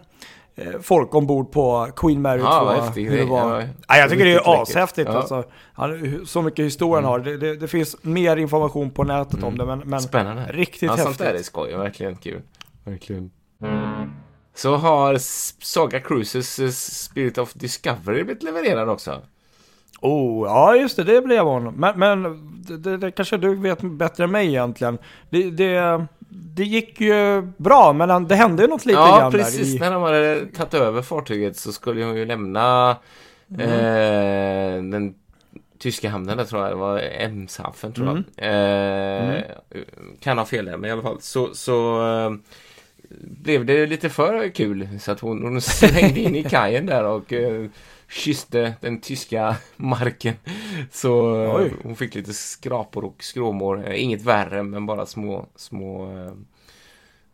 eh, 0.54 0.80
folk 0.80 1.14
ombord 1.14 1.52
på 1.52 1.88
Queen 1.96 2.22
Mary 2.22 2.40
2. 2.40 2.44
Ja, 2.44 2.64
vad 2.64 2.84
häftig 2.84 3.10
hur 3.10 3.18
det 3.18 3.24
var. 3.24 3.60
Ja, 3.60 3.66
Ja, 3.88 3.96
jag 3.96 4.10
tycker 4.10 4.24
det 4.24 4.34
är 4.34 4.62
ashäftigt. 4.62 5.10
Ja. 5.12 5.18
Alltså. 5.18 5.44
Han, 5.72 6.20
så 6.26 6.42
mycket 6.42 6.64
historia 6.64 6.94
han 6.94 7.04
har. 7.04 7.18
Det, 7.18 7.36
det, 7.36 7.56
det 7.56 7.68
finns 7.68 7.96
mer 8.02 8.36
information 8.36 8.90
på 8.90 9.04
nätet 9.04 9.42
om 9.42 9.58
det. 9.58 9.66
Men, 9.66 9.78
men 9.78 10.00
Spännande. 10.00 10.46
riktigt 10.52 10.82
ja, 10.82 10.88
häftigt. 10.88 11.04
Sånt 11.04 11.18
där 11.18 11.34
är 11.34 11.42
skoj. 11.42 11.76
Verkligen 11.76 12.16
kul. 12.16 12.40
Verkligen. 12.84 13.30
Så 14.54 14.76
har 14.76 15.16
Saga 15.64 16.00
Cruises 16.00 16.59
eh, 16.59 16.68
Spirit 16.71 17.38
of 17.38 17.52
Discovery 17.52 18.25
blivit 18.25 18.42
levererad 18.42 18.88
också. 18.88 19.23
Oh, 20.00 20.47
ja 20.49 20.76
just 20.76 20.97
det, 20.97 21.04
det 21.04 21.23
blev 21.23 21.44
hon. 21.44 21.64
Men, 21.75 21.99
men 21.99 22.23
det, 22.82 22.97
det, 22.97 23.11
kanske 23.11 23.37
du 23.37 23.54
vet 23.54 23.80
bättre 23.82 24.25
än 24.25 24.30
mig 24.30 24.47
egentligen. 24.49 24.99
Det, 25.30 25.50
det, 25.50 26.06
det 26.28 26.64
gick 26.64 27.00
ju 27.00 27.42
bra, 27.56 27.92
men 27.92 28.28
det 28.28 28.35
hände 28.35 28.62
ju 28.62 28.68
något 28.68 28.87
lite 28.87 28.99
Ja, 28.99 29.18
grann 29.18 29.32
precis. 29.32 29.68
där. 29.68 29.76
I, 29.76 29.78
När 29.78 29.90
de 29.92 30.02
hade 30.02 30.47
tagit 30.47 30.75
över 30.75 31.02
fartyget 31.02 31.56
så 31.56 31.73
skulle 31.73 32.04
hon 32.04 32.16
ju 32.16 32.25
lämna 32.25 32.97
Mm. 33.54 33.71
eh, 33.71 34.90
den 34.92 35.14
tyska 35.78 36.11
hamnen 36.11 36.37
där 36.37 36.44
tror 36.44 36.62
jag. 36.62 36.71
Det 36.71 36.76
var 36.76 36.99
Emshaven 36.99 37.92
tror 37.92 38.09
Mm. 38.11 38.25
jag. 38.37 39.35
Eh, 39.37 39.42
Kan 40.21 40.38
ha 40.38 40.44
fel 40.44 40.64
där, 40.64 40.76
men 40.76 40.90
i 40.90 40.92
alla 40.92 41.02
fall 41.02 41.21
så, 41.21 41.54
så 41.54 42.02
eh, 42.09 42.30
blev 43.21 43.64
det 43.66 43.87
lite 43.87 44.09
för 44.09 44.49
kul. 44.49 44.88
Så 45.00 45.12
att 45.12 45.21
hon, 45.21 45.42
hon 45.42 45.61
slängde 45.61 46.21
in 46.21 46.35
i 46.37 46.42
kajen 46.50 46.87
där 46.87 47.04
och 47.04 47.33
eh, 47.33 47.66
kysste 48.11 48.75
den 48.81 49.00
tyska 49.00 49.57
marken. 49.76 50.35
Så 50.90 51.42
eh, 51.45 51.54
Oj. 51.57 51.73
hon 51.83 51.97
fick 51.97 52.14
lite 52.14 52.33
skrapor 52.33 53.04
och 53.04 53.25
skråmår. 53.25 53.88
Eh, 53.88 54.02
Inget 54.02 54.23
värre, 54.23 54.62
men 54.62 54.87
bara 54.87 55.07
små, 55.07 55.47
små 55.57 56.19
eh, 56.19 56.33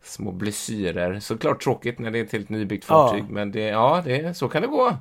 små 0.03 0.31
blessyrer. 0.31 1.19
Såklart 1.19 1.63
tråkigt 1.63 1.99
när 1.99 2.11
det 2.11 2.19
är 2.19 2.23
ett 2.23 2.31
helt 2.31 2.49
nybyggt 2.49 2.85
Ja. 2.89 3.07
fartyg, 3.07 3.23
men 3.29 3.51
det, 3.51 3.59
ja, 3.61 4.01
det, 4.05 4.37
så 4.37 4.47
kan 4.47 4.61
det 4.61 4.67
gå. 4.67 4.97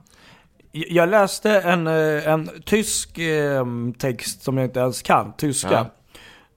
jag 0.72 1.08
läste 1.08 1.50
en, 1.60 1.86
eh, 1.86 2.28
en 2.28 2.50
tysk 2.64 3.18
eh, 3.18 3.64
text 3.98 4.42
som 4.42 4.56
jag 4.56 4.66
inte 4.66 4.80
ens 4.80 5.02
kan, 5.02 5.32
tyska. 5.36 5.70
Ja. 5.72 5.94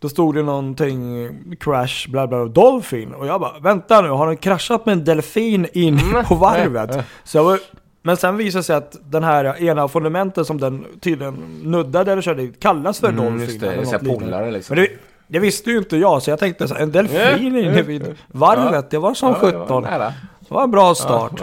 Då 0.02 0.10
stod 0.10 0.36
det 0.36 0.44
någonting, 0.44 1.30
crash, 1.60 2.08
bla 2.10 2.28
bla, 2.28 2.46
dolphin. 2.46 3.14
Och 3.14 3.28
jag 3.28 3.42
bara, 3.42 3.60
vänta 3.60 4.02
nu, 4.02 4.10
har 4.10 4.28
den 4.28 4.38
kraschat 4.38 4.86
med 4.86 4.94
en 4.94 5.04
delfin 5.04 5.68
in 5.74 6.00
Mm. 6.00 6.26
på 6.26 6.36
varvet? 6.36 7.06
Så 7.24 7.38
jag 7.38 7.44
var, 7.44 7.60
men 8.04 8.18
sen 8.18 8.38
visade 8.38 8.60
det 8.60 8.64
sig 8.64 8.76
att 8.76 8.98
den 9.04 9.24
här 9.24 9.64
ena 9.64 9.88
fundamentet 9.88 10.48
som 10.48 10.60
den 10.60 10.86
tydligen 11.02 11.34
nuddade 11.64 12.12
eller 12.12 12.22
körde 12.22 12.48
kallas 12.48 13.00
för 13.00 13.08
Mm, 13.10 13.24
dolphin. 13.26 13.42
just 13.48 13.60
det, 13.60 13.72
eller 13.74 13.92
något 14.10 14.20
polare 14.20 14.52
liksom. 14.52 14.76
Men 14.76 14.86
det, 14.86 14.92
det 15.28 15.40
visste 15.40 15.72
ju 15.72 15.78
inte 15.78 15.98
jag, 15.98 16.22
så 16.22 16.30
jag 16.30 16.40
tänkte 16.40 16.68
så 16.68 16.74
här, 16.74 16.82
en 16.82 16.92
delfin 16.92 17.56
inne 17.58 17.82
vid 17.82 18.16
varvet, 18.28 18.90
det 18.90 18.98
var 18.98 19.14
som 19.14 19.36
Ja, 19.42 19.48
det 19.50 19.58
var 19.58 19.62
17. 19.66 19.84
nära. 19.84 20.14
Det 20.40 20.54
var 20.54 20.64
en 20.64 20.72
bra 20.72 20.96
start. 20.96 21.42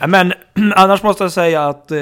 Ja, 0.00 0.06
Men 0.06 0.32
annars 0.76 1.02
måste 1.02 1.24
jag 1.24 1.32
säga 1.32 1.68
att 1.68 1.90
eh, 1.90 1.98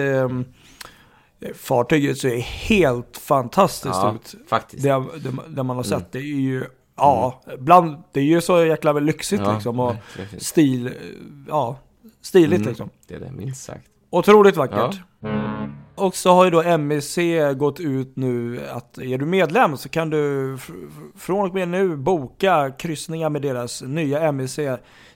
fartyget 1.55 2.19
ser 2.19 2.37
helt 2.39 3.17
fantastiskt 3.17 3.95
Ja, 3.95 4.15
ut. 4.15 4.35
faktiskt. 4.49 4.83
Det, 4.83 4.89
det, 4.91 5.33
det 5.49 5.63
man 5.63 5.77
har 5.77 5.83
sett, 5.83 6.13
det 6.13 6.19
är 6.19 6.23
ju, 6.23 6.65
ja, 6.97 7.43
bland, 7.59 7.97
det 8.13 8.21
är 8.21 8.25
ju 8.25 8.41
så 8.41 8.65
jäkla 8.65 8.93
väl 8.93 9.05
lyxigt 9.05 9.43
Ja, 9.45 9.55
liksom. 9.55 9.81
Och 9.81 9.95
verkligen 10.17 10.41
stil, 10.41 10.91
ja, 11.49 11.79
stiligt 12.23 12.57
Mm. 12.61 12.69
liksom. 12.69 12.91
Det 13.09 13.15
är 13.15 13.21
det, 13.21 13.31
minst 13.33 13.65
sagt. 13.65 13.85
Otroligt 14.11 14.57
vackert. 14.57 15.01
Och 15.95 16.17
så 16.17 16.31
har 16.33 16.45
ju 16.45 16.51
då 16.51 16.79
MEC 16.79 17.19
gått 17.57 17.81
ut 17.81 18.17
nu 18.17 18.61
att 18.73 18.99
är 18.99 19.19
du 19.19 19.27
medlem 19.27 19.77
så 19.77 19.89
kan 19.89 20.11
du 20.11 20.17
fr- 20.57 20.59
fr- 20.73 21.19
från 21.19 21.49
och 21.49 21.55
med 21.55 21.69
nu 21.69 21.97
boka 21.97 22.71
kryssningar 22.79 23.31
med 23.31 23.43
deras 23.43 23.83
nya 23.83 24.33
MEC 24.33 24.59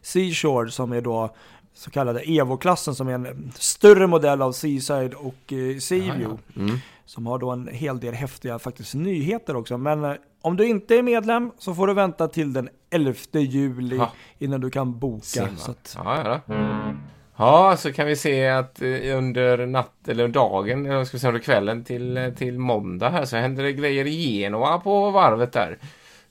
Seashore 0.02 0.70
som 0.70 0.92
är 0.92 1.00
då 1.00 1.34
så 1.74 1.90
kallade 1.90 2.20
Evo-klassen 2.20 2.94
som 2.94 3.08
är 3.08 3.12
en 3.14 3.52
större 3.54 4.06
modell 4.06 4.42
av 4.42 4.52
Seaside 4.52 5.14
och 5.14 5.52
eh, 5.52 5.78
Seaview. 5.78 6.38
Mm. 6.56 6.76
Som 7.04 7.26
har 7.26 7.38
då 7.38 7.50
en 7.50 7.68
hel 7.68 8.00
del 8.00 8.14
häftiga 8.14 8.58
faktiskt 8.58 8.94
nyheter 8.94 9.56
också. 9.56 9.78
Men 9.78 10.04
eh, 10.04 10.12
om 10.42 10.56
du 10.56 10.66
inte 10.68 10.94
är 10.96 11.02
medlem 11.02 11.50
så 11.58 11.74
får 11.74 11.86
du 11.86 11.94
vänta 11.94 12.28
till 12.28 12.52
den 12.52 12.68
11 12.90 13.14
juli 13.32 13.96
Ja. 13.96 14.10
innan 14.38 14.60
du 14.60 14.70
kan 14.70 14.98
boka. 14.98 15.48
Så 15.56 15.70
att, 15.70 15.96
Ja, 16.04 16.40
ja, 16.46 16.54
ja, 17.36 17.76
så 17.76 17.92
kan 17.92 18.06
vi 18.06 18.16
se 18.16 18.48
att 18.48 18.82
eh, 18.82 19.18
under 19.18 19.66
natt 19.66 20.08
eller 20.08 20.28
dagen, 20.28 20.86
eller 20.86 21.04
ska 21.04 21.16
vi 21.16 21.20
säga 21.20 21.28
under 21.28 21.42
kvällen 21.42 21.84
till, 21.84 22.16
eh, 22.16 22.30
till 22.30 22.58
måndag 22.58 23.08
här 23.10 23.24
så 23.24 23.36
händer 23.36 23.62
det 23.62 23.72
grejer 23.72 24.06
i 24.06 24.10
Genua 24.40 24.78
på 24.78 25.10
varvet 25.10 25.52
där. 25.52 25.78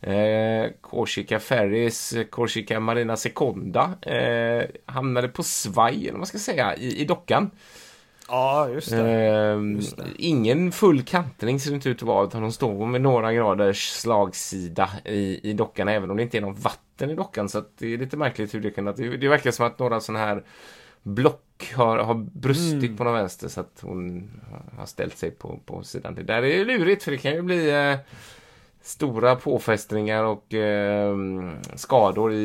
Eh, 0.02 0.72
Corsica 0.82 1.40
Ferries, 1.40 2.14
eh, 2.14 2.24
Corsica 2.26 2.80
Marina 2.80 3.18
Seconda 3.18 3.92
eh, 4.02 4.64
hamnade 4.86 5.28
på 5.28 5.44
svaj, 5.44 6.02
eller 6.02 6.12
vad 6.12 6.20
man 6.20 6.26
ska 6.28 6.38
säga, 6.40 6.76
i, 6.76 7.02
i 7.02 7.06
dockan. 7.06 7.52
ja, 8.28 8.70
just 8.70 8.90
det. 8.90 9.08
Ehm, 9.10 9.76
Just 9.76 9.98
det. 9.98 10.04
ingen 10.18 10.72
full 10.72 11.04
kantring 11.04 11.60
ser 11.60 11.70
det 11.72 11.76
inte 11.76 11.90
ut 11.90 11.98
att 11.98 12.02
vara 12.08 12.26
utan 12.28 12.42
de 12.42 12.52
står 12.52 12.86
med 12.86 13.02
några 13.02 13.34
graders 13.34 13.90
slagsida 13.90 14.90
i, 15.06 15.50
i 15.50 15.54
dockan 15.54 15.88
även 15.88 16.12
om 16.12 16.18
det 16.18 16.24
inte 16.24 16.38
är 16.38 16.42
någon 16.42 16.56
vatten 16.56 17.10
i 17.10 17.16
dockan 17.16 17.50
så 17.50 17.64
det 17.78 17.94
är 17.94 17.98
lite 17.98 18.18
märkligt 18.18 18.54
hur 18.54 18.62
det 18.62 18.72
kan 18.72 18.86
det, 18.86 19.18
det 19.18 19.28
verkar 19.28 19.52
som 19.52 19.66
att 19.66 19.80
några 19.80 20.00
sådana 20.00 20.26
här 20.26 20.44
block 21.04 21.72
har, 21.76 21.98
har 21.98 22.14
brustit 22.16 22.84
Mm. 22.84 22.98
på 22.98 23.04
någon 23.04 23.14
vänster 23.14 23.48
så 23.48 23.62
att 23.62 23.80
hon 23.82 24.32
har 24.78 24.86
ställt 24.86 25.18
sig 25.18 25.32
på, 25.32 25.60
på 25.66 25.84
sidan. 25.84 26.16
Det 26.16 26.24
där 26.24 26.44
är 26.44 26.48
ju 26.58 26.66
lurigt 26.66 27.04
för 27.04 27.12
det 27.12 27.18
kan 27.18 27.32
ju 27.34 27.42
bli 27.42 27.70
eh, 27.70 27.96
stora 28.82 29.36
påfrestningar 29.36 30.24
och 30.24 30.54
eh, 30.54 31.16
skador 31.76 32.34
i, 32.34 32.38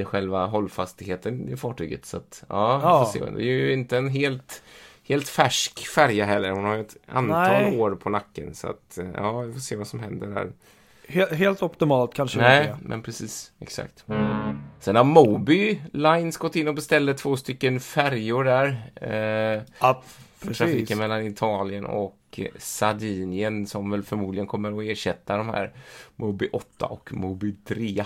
i 0.00 0.04
själva 0.04 0.46
hållfastheten 0.46 1.48
i 1.48 1.56
fartyget. 1.56 2.06
Så 2.06 2.16
att, 2.16 2.44
ja, 2.48 2.80
Ja. 2.82 3.04
får 3.04 3.12
se. 3.12 3.24
Det 3.30 3.42
är 3.42 3.44
ju 3.44 3.72
inte 3.72 3.96
en 3.96 4.08
helt, 4.08 4.62
helt 5.08 5.28
färsk 5.28 5.86
färja 5.86 6.24
heller. 6.24 6.50
Hon 6.50 6.64
har 6.64 6.74
ju 6.74 6.80
ett 6.80 6.96
antal 7.06 7.30
Nej. 7.62 7.78
år 7.80 7.94
på 7.94 8.10
nacken. 8.10 8.54
Så 8.54 8.68
att, 8.68 8.98
eh, 8.98 9.06
ja, 9.14 9.40
vi 9.40 9.52
får 9.52 9.60
se 9.60 9.76
vad 9.76 9.86
som 9.86 10.00
händer 10.00 10.26
där. 10.26 10.52
He- 11.08 11.34
helt 11.34 11.62
optimalt 11.62 12.14
kanske 12.14 12.38
Nej, 12.40 12.70
inte 12.74 12.88
men 12.88 13.02
precis. 13.02 13.52
Exakt. 13.60 14.04
Sen 14.80 14.96
har 14.96 15.04
Moby 15.04 15.80
Lines 15.92 16.36
gått 16.36 16.56
in 16.56 16.68
och 16.68 16.74
beställde 16.74 17.14
två 17.14 17.36
stycken 17.36 17.80
färjor 17.80 18.44
där. 18.44 18.92
Eh, 19.56 19.62
precis. 20.48 20.58
trafiken 20.58 20.98
mellan 20.98 21.26
Italien 21.26 21.84
och 21.86 22.16
eh, 22.36 22.46
Sardinien 22.58 23.66
som 23.66 23.90
väl 23.90 24.02
förmodligen 24.02 24.46
kommer 24.46 24.78
att 24.78 24.84
ersätta 24.84 25.36
de 25.36 25.48
här 25.48 25.72
Moby 26.16 26.48
8 26.52 26.86
och 26.86 27.12
Moby 27.12 27.54
3. 27.68 28.04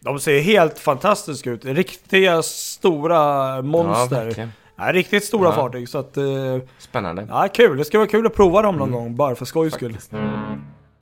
De 0.00 0.20
ser 0.20 0.40
helt 0.40 0.78
fantastiska 0.78 1.50
ut. 1.50 1.64
Riktiga 1.64 2.42
stora 2.42 3.16
Ja, 3.56 3.62
monster. 3.62 4.24
verkligen. 4.24 4.52
Ja, 4.76 4.92
riktigt 4.92 5.24
stora 5.24 5.48
Ja. 5.48 5.54
fartyg. 5.54 5.88
Så 5.88 5.98
att, 5.98 6.16
eh, 6.16 6.24
Spännande. 6.78 7.26
ja, 7.30 7.48
kul. 7.54 7.76
Det 7.76 7.84
ska 7.84 7.98
vara 7.98 8.08
kul 8.08 8.26
att 8.26 8.34
prova 8.34 8.62
dem 8.62 8.76
någon 8.76 8.88
Mm. 8.88 9.00
gång, 9.00 9.16
bara 9.16 9.34
för 9.34 9.44
skojs 9.44 9.74
skull. 9.74 9.96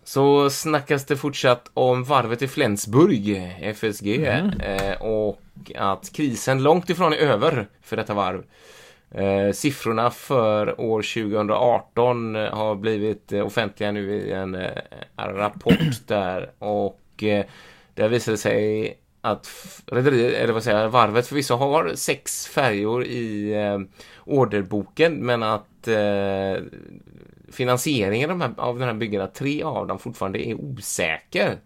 Så 0.05 0.51
snackas 0.51 1.05
det 1.05 1.16
fortsatt 1.16 1.70
om 1.75 2.05
varvet 2.05 2.42
i 2.42 2.49
Flensburg, 2.49 3.55
FSG, 3.61 4.25
eh, 4.61 5.03
och 5.03 5.40
att 5.77 6.12
krisen 6.12 6.62
långt 6.62 6.90
ifrån 6.90 7.12
är 7.12 7.16
över 7.16 7.68
för 7.83 7.96
detta 7.96 8.14
varv. 8.14 8.42
Eh, 9.11 9.53
siffrorna 9.53 10.11
för 10.11 10.81
år 10.81 11.03
2018 11.03 12.35
har 12.35 12.75
blivit 12.75 13.33
eh, 13.33 13.47
offentliga 13.47 13.92
nu 13.92 14.14
i 14.14 14.33
en 14.33 14.55
eh, 14.55 14.71
rapport 15.16 15.79
där 16.07 16.51
och 16.59 17.23
eh, 17.23 17.45
där 17.95 18.09
visar 18.09 18.33
det 18.33 18.38
sig 18.38 18.99
att 19.21 19.49
rederiet, 19.87 20.35
eller 20.35 20.53
vad 20.53 20.62
säger 20.62 20.83
jag, 20.83 20.88
varvet 20.88 21.27
förvisso 21.27 21.55
har 21.55 21.92
sex 21.95 22.47
färjor 22.47 23.05
i 23.05 23.53
eh, 23.55 23.79
orderboken 24.25 25.14
men 25.14 25.42
att 25.42 25.88
eh, 25.88 26.62
finansieringen 27.53 28.31
av, 28.31 28.38
de 28.38 28.45
här, 28.45 28.55
av 28.57 28.79
den 28.79 28.88
här 28.88 28.95
byggena, 28.95 29.27
tre 29.27 29.62
av 29.62 29.87
dem 29.87 29.99
fortfarande 29.99 30.49
är 30.49 30.55
osäker. 30.55 31.57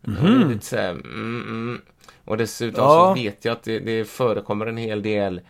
Och 0.00 0.10
det 0.10 0.28
är 0.28 0.48
lite 0.48 0.66
så 0.66 0.76
här, 0.76 0.90
mm, 0.90 1.42
mm. 1.48 1.80
Och 2.24 2.36
dessutom 2.36 2.84
Ja. 2.84 3.14
så 3.16 3.22
vet 3.22 3.44
jag 3.44 3.52
att 3.52 3.62
det, 3.62 3.78
det 3.78 4.04
förekommer 4.04 4.66
en 4.66 4.76
hel 4.76 5.02
del 5.02 5.40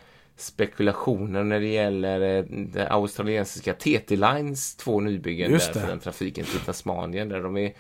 spekulationer 0.41 1.45
när 1.45 1.61
det 1.61 1.67
gäller 1.67 2.39
eh, 2.39 2.45
det 2.51 2.89
australiensiska 2.91 3.75
TT 3.75 4.17
Lines 4.17 4.77
två 4.77 5.01
nybyggen 5.01 5.51
Just 5.51 5.73
där 5.75 5.81
för 5.81 5.89
den 5.89 5.99
trafiken 6.01 6.45
till 6.45 6.61
Tasmanien 6.61 7.29
där 7.29 7.41
de 7.41 7.57
är 7.57 7.73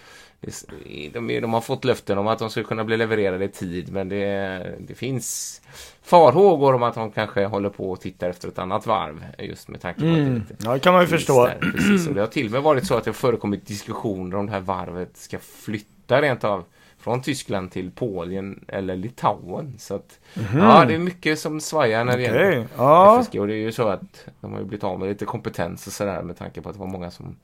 de, 1.12 1.30
är, 1.30 1.40
de 1.40 1.52
har 1.52 1.60
fått 1.60 1.84
löften 1.84 2.18
om 2.18 2.26
att 2.26 2.38
de 2.38 2.50
ska 2.50 2.62
kunna 2.62 2.84
bli 2.84 2.96
levererade 2.96 3.44
i 3.44 3.48
tid 3.48 3.92
men 3.92 4.08
det, 4.08 4.74
det 4.80 4.94
finns 4.94 5.60
farhågor 6.02 6.74
om 6.74 6.82
att 6.82 6.94
de 6.94 7.10
kanske 7.10 7.44
håller 7.44 7.70
på 7.70 7.90
och 7.90 8.00
tittar 8.00 8.30
efter 8.30 8.48
ett 8.48 8.58
annat 8.58 8.86
varv 8.86 9.24
just 9.38 9.68
med 9.68 9.80
tanke 9.80 10.00
på 10.00 10.06
att 10.06 10.14
det 10.14 10.20
Mm. 10.20 10.34
lite 10.34 10.54
Ja, 10.64 10.72
det 10.72 10.78
kan 10.80 10.92
man 10.92 11.02
ju 11.02 11.08
förstå. 11.08 11.46
där, 11.46 11.58
precis. 11.72 12.08
Och 12.08 12.14
det 12.14 12.20
har 12.20 12.26
till 12.26 12.46
och 12.46 12.52
med 12.52 12.62
varit 12.62 12.86
så 12.86 12.94
att 12.94 13.04
det 13.04 13.10
har 13.10 13.14
förekommit 13.14 13.66
diskussioner 13.66 14.36
om 14.36 14.46
det 14.46 14.52
här 14.52 14.60
varvet 14.60 15.16
ska 15.16 15.38
flytta 15.38 16.22
rent 16.22 16.44
av 16.44 16.64
från 16.98 17.22
Tyskland 17.22 17.70
till 17.70 17.90
Polen 17.90 18.64
eller 18.68 18.96
Litauen. 18.96 19.74
Så 19.78 19.94
att, 19.94 20.18
ja, 20.54 20.84
det 20.84 20.94
är 20.94 20.98
mycket 20.98 21.38
som 21.38 21.60
svajar 21.60 22.04
när 22.04 22.16
det 22.18 22.28
Mhm. 22.28 22.36
Okej, 22.36 22.50
gäller 22.52 22.66
ja. 22.76 23.20
FSG. 23.20 23.40
Och 23.40 23.46
det 23.46 23.54
är 23.54 23.56
ju 23.56 23.72
så 23.72 23.88
att 23.88 24.26
de 24.40 24.52
har 24.52 24.58
ju 24.60 24.64
blivit 24.66 24.84
av 24.84 24.98
med 25.00 25.08
lite 25.08 25.24
kompetens 25.24 25.86
och 25.86 25.92
sådär 25.92 26.22
med 26.22 26.38
tanke 26.38 26.60
på 26.62 26.68
att 26.68 26.74
det 26.74 26.80
var 26.80 26.86
många 26.86 27.10
som 27.10 27.36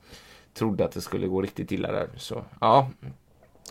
trodde 0.53 0.85
att 0.85 0.91
det 0.91 1.01
skulle 1.01 1.27
gå 1.27 1.41
riktigt 1.41 1.71
illa 1.71 1.91
där. 1.91 2.07
Så 2.17 2.43
ja, 2.61 2.89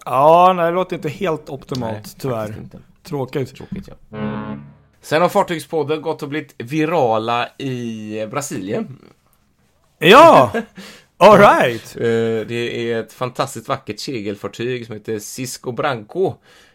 Ja, 0.04 0.52
nej, 0.56 0.64
det 0.66 0.70
låter 0.72 0.96
inte 0.96 1.08
helt 1.08 1.48
optimalt, 1.48 1.94
nej, 1.94 2.14
tyvärr. 2.18 2.54
Tråkigt. 3.02 3.56
Tråkigt 3.56 3.88
ja. 3.88 4.18
Sen 5.00 5.22
har 5.22 5.28
Fartygspodden 5.28 6.02
gått 6.02 6.22
och 6.22 6.28
blivit 6.28 6.54
virala 6.58 7.48
i 7.58 8.26
Brasilien. 8.30 8.98
Ja! 9.98 10.52
Alright! 11.28 11.96
Eh, 11.96 12.46
Det 12.46 12.90
är 12.92 13.00
ett 13.00 13.12
fantastiskt 13.12 13.68
vackert 13.68 13.98
segelfartyg 14.00 14.86
som 14.86 14.94
heter 14.94 15.18
Cisco 15.18 15.72
Branco. 15.72 16.34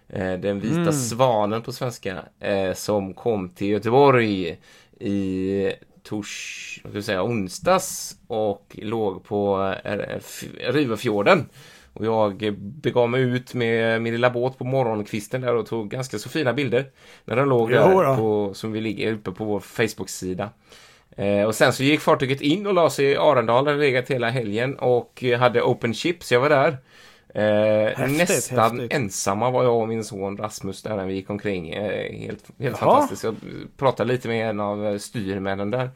Eh, 0.09 0.33
den 0.33 0.59
vita 0.59 0.75
Mm. 0.79 0.93
svanen 0.93 1.62
på 1.62 1.71
svenska. 1.71 2.17
Eh, 2.39 2.73
som 2.73 3.13
kom 3.13 3.49
till 3.49 3.67
Göteborg 3.67 4.57
i 4.99 5.71
tors, 6.03 6.79
vad 6.83 6.91
ska 6.91 6.97
jag 6.97 7.03
säga, 7.03 7.23
onsdags 7.23 8.15
och 8.27 8.77
låg 8.81 9.23
på 9.23 9.73
Rivöfjorden. 10.59 11.45
Och 11.93 12.05
jag 12.05 12.53
begav 12.59 13.09
mig 13.09 13.21
ut 13.21 13.53
med 13.53 14.01
min 14.01 14.13
lilla 14.13 14.29
båt 14.29 14.57
på 14.57 14.63
morgonkvisten 14.63 15.41
där 15.41 15.55
och 15.55 15.65
tog 15.67 15.89
ganska 15.89 16.19
så 16.19 16.29
fina 16.29 16.53
bilder. 16.53 16.85
När 17.25 17.35
den 17.35 17.49
låg 17.49 17.69
där 17.69 18.15
på, 18.17 18.53
som 18.53 18.71
vi 18.71 18.81
ligger 18.81 19.13
uppe 19.13 19.31
på 19.31 19.45
vår 19.45 19.59
Facebook-sida. 19.59 20.49
Eh, 21.17 21.43
och 21.43 21.55
sen 21.55 21.73
så 21.73 21.83
gick 21.83 21.99
fartyget 21.99 22.41
in 22.41 22.67
och 22.67 22.73
la 22.73 22.89
sig 22.89 23.05
i 23.05 23.17
Arendal, 23.17 23.65
där 23.65 23.73
det 23.73 23.79
legat 23.79 24.09
hela 24.11 24.29
helgen 24.29 24.75
och 24.79 25.23
eh, 25.23 25.39
hade 25.39 25.61
open 25.61 25.93
ship, 25.93 26.23
så 26.23 26.33
jag 26.33 26.41
var 26.41 26.49
där. 26.49 26.77
Eh, 27.33 27.97
Häftigt, 27.97 28.17
nästan 28.17 28.79
häftigt. 28.79 28.93
ensamma 28.97 29.49
var 29.51 29.63
jag 29.63 29.77
och 29.81 29.87
min 29.87 30.03
son 30.03 30.37
Rasmus 30.37 30.83
där 30.83 30.95
när 30.95 31.05
vi 31.05 31.13
gick 31.13 31.29
omkring. 31.29 31.69
Eh, 31.69 32.13
helt 32.19 32.45
helt 32.59 32.77
Jaha. 32.81 32.91
fantastiskt. 32.91 33.23
Jag 33.23 33.35
pratade 33.77 34.13
lite 34.13 34.27
med 34.27 34.49
en 34.49 34.59
av 34.59 34.97
styrmännen 34.97 35.71
där. 35.71 35.89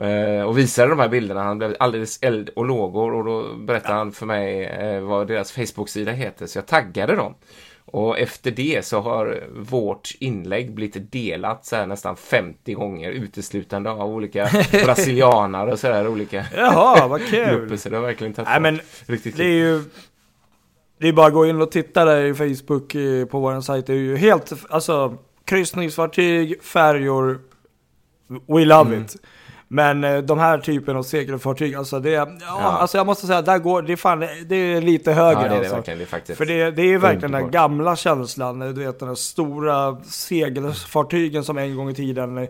Eh, 0.00 0.42
och 0.42 0.58
visade 0.58 0.88
de 0.88 0.98
här 0.98 1.08
bilderna. 1.08 1.42
Han 1.42 1.58
blev 1.58 1.76
alldeles 1.78 2.18
eld 2.22 2.48
och 2.56 2.64
lågor 2.64 3.14
och 3.14 3.24
då 3.24 3.54
berättade 3.56 3.94
han 3.94 4.12
för 4.12 4.26
mig 4.26 5.00
vad 5.00 5.26
deras 5.28 5.52
Facebook-sida 5.52 6.12
heter. 6.12 6.46
Så 6.46 6.58
jag 6.58 6.66
taggade 6.66 7.16
dem. 7.16 7.34
Och 7.92 8.18
efter 8.18 8.50
det 8.50 8.84
så 8.84 9.00
har 9.00 9.44
vårt 9.56 10.10
inlägg 10.18 10.74
blivit 10.74 11.12
delat 11.12 11.66
så 11.66 11.76
här 11.76 11.86
nästan 11.86 12.16
50 12.16 12.74
gånger 12.74 13.10
uteslutande 13.10 13.90
av 13.90 14.14
olika 14.14 14.50
brasilianare 14.84 15.72
och 15.72 15.78
så 15.78 15.86
här 15.86 16.08
olika 16.08 16.44
Jaha, 16.56 17.08
vad 17.08 17.26
kul! 17.26 17.48
grupper. 17.60 17.76
Så 17.76 17.88
det 17.88 17.96
har 17.96 18.02
verkligen 18.02 18.32
tagit 18.34 18.48
Nej 18.48 18.60
men 18.60 18.80
riktigt 19.06 19.36
det 19.36 19.44
är 19.44 19.58
ju... 19.58 19.82
Det 20.98 21.08
är 21.08 21.12
bara 21.12 21.26
att 21.26 21.32
gå 21.32 21.46
in 21.46 21.60
och 21.62 21.70
titta 21.70 22.04
där 22.04 22.20
i 22.24 22.34
Facebook 22.34 22.94
eh, 22.94 23.24
på 23.26 23.40
vår 23.40 23.60
sajt. 23.60 23.86
Det 23.86 23.92
är 23.92 23.96
ju 23.96 24.16
helt, 24.16 24.52
alltså 24.70 25.16
kryssningsfartyg, 25.44 26.62
färjor, 26.62 27.40
we 28.46 28.64
love 28.64 28.90
Mm. 28.90 29.02
it. 29.02 29.16
Men 29.72 30.04
eh, 30.04 30.18
de 30.18 30.38
här 30.38 30.58
typen 30.58 30.96
av 30.96 31.02
segelfartyg, 31.02 31.74
alltså 31.74 32.00
det, 32.00 32.10
ja, 32.10 32.26
alltså 32.60 32.96
jag 32.96 33.06
måste 33.06 33.26
säga, 33.26 33.42
där 33.42 33.58
går, 33.58 33.82
det 33.82 33.92
är 33.92 33.96
fan, 33.96 34.20
det 34.46 34.56
är 34.56 34.80
lite 34.80 35.12
högre 35.12 35.32
Ja, 35.32 35.38
det 35.40 35.44
är 35.46 35.50
det 35.50 35.56
alltså. 35.58 35.74
verkligen. 35.74 35.98
Det 35.98 36.04
är 36.04 36.06
faktiskt 36.06 36.38
För 36.38 36.46
det, 36.46 36.70
det 36.70 36.82
är 36.82 36.98
verkligen 36.98 37.32
den 37.32 37.50
gamla 37.50 37.96
känslan, 37.96 38.58
du 38.58 38.72
vet 38.72 38.98
den 38.98 39.08
där 39.08 39.14
stora 39.14 39.96
segelfartygen 40.04 41.44
som 41.44 41.58
en 41.58 41.76
gång 41.76 41.90
i 41.90 41.94
tiden 41.94 42.38
eh, 42.38 42.48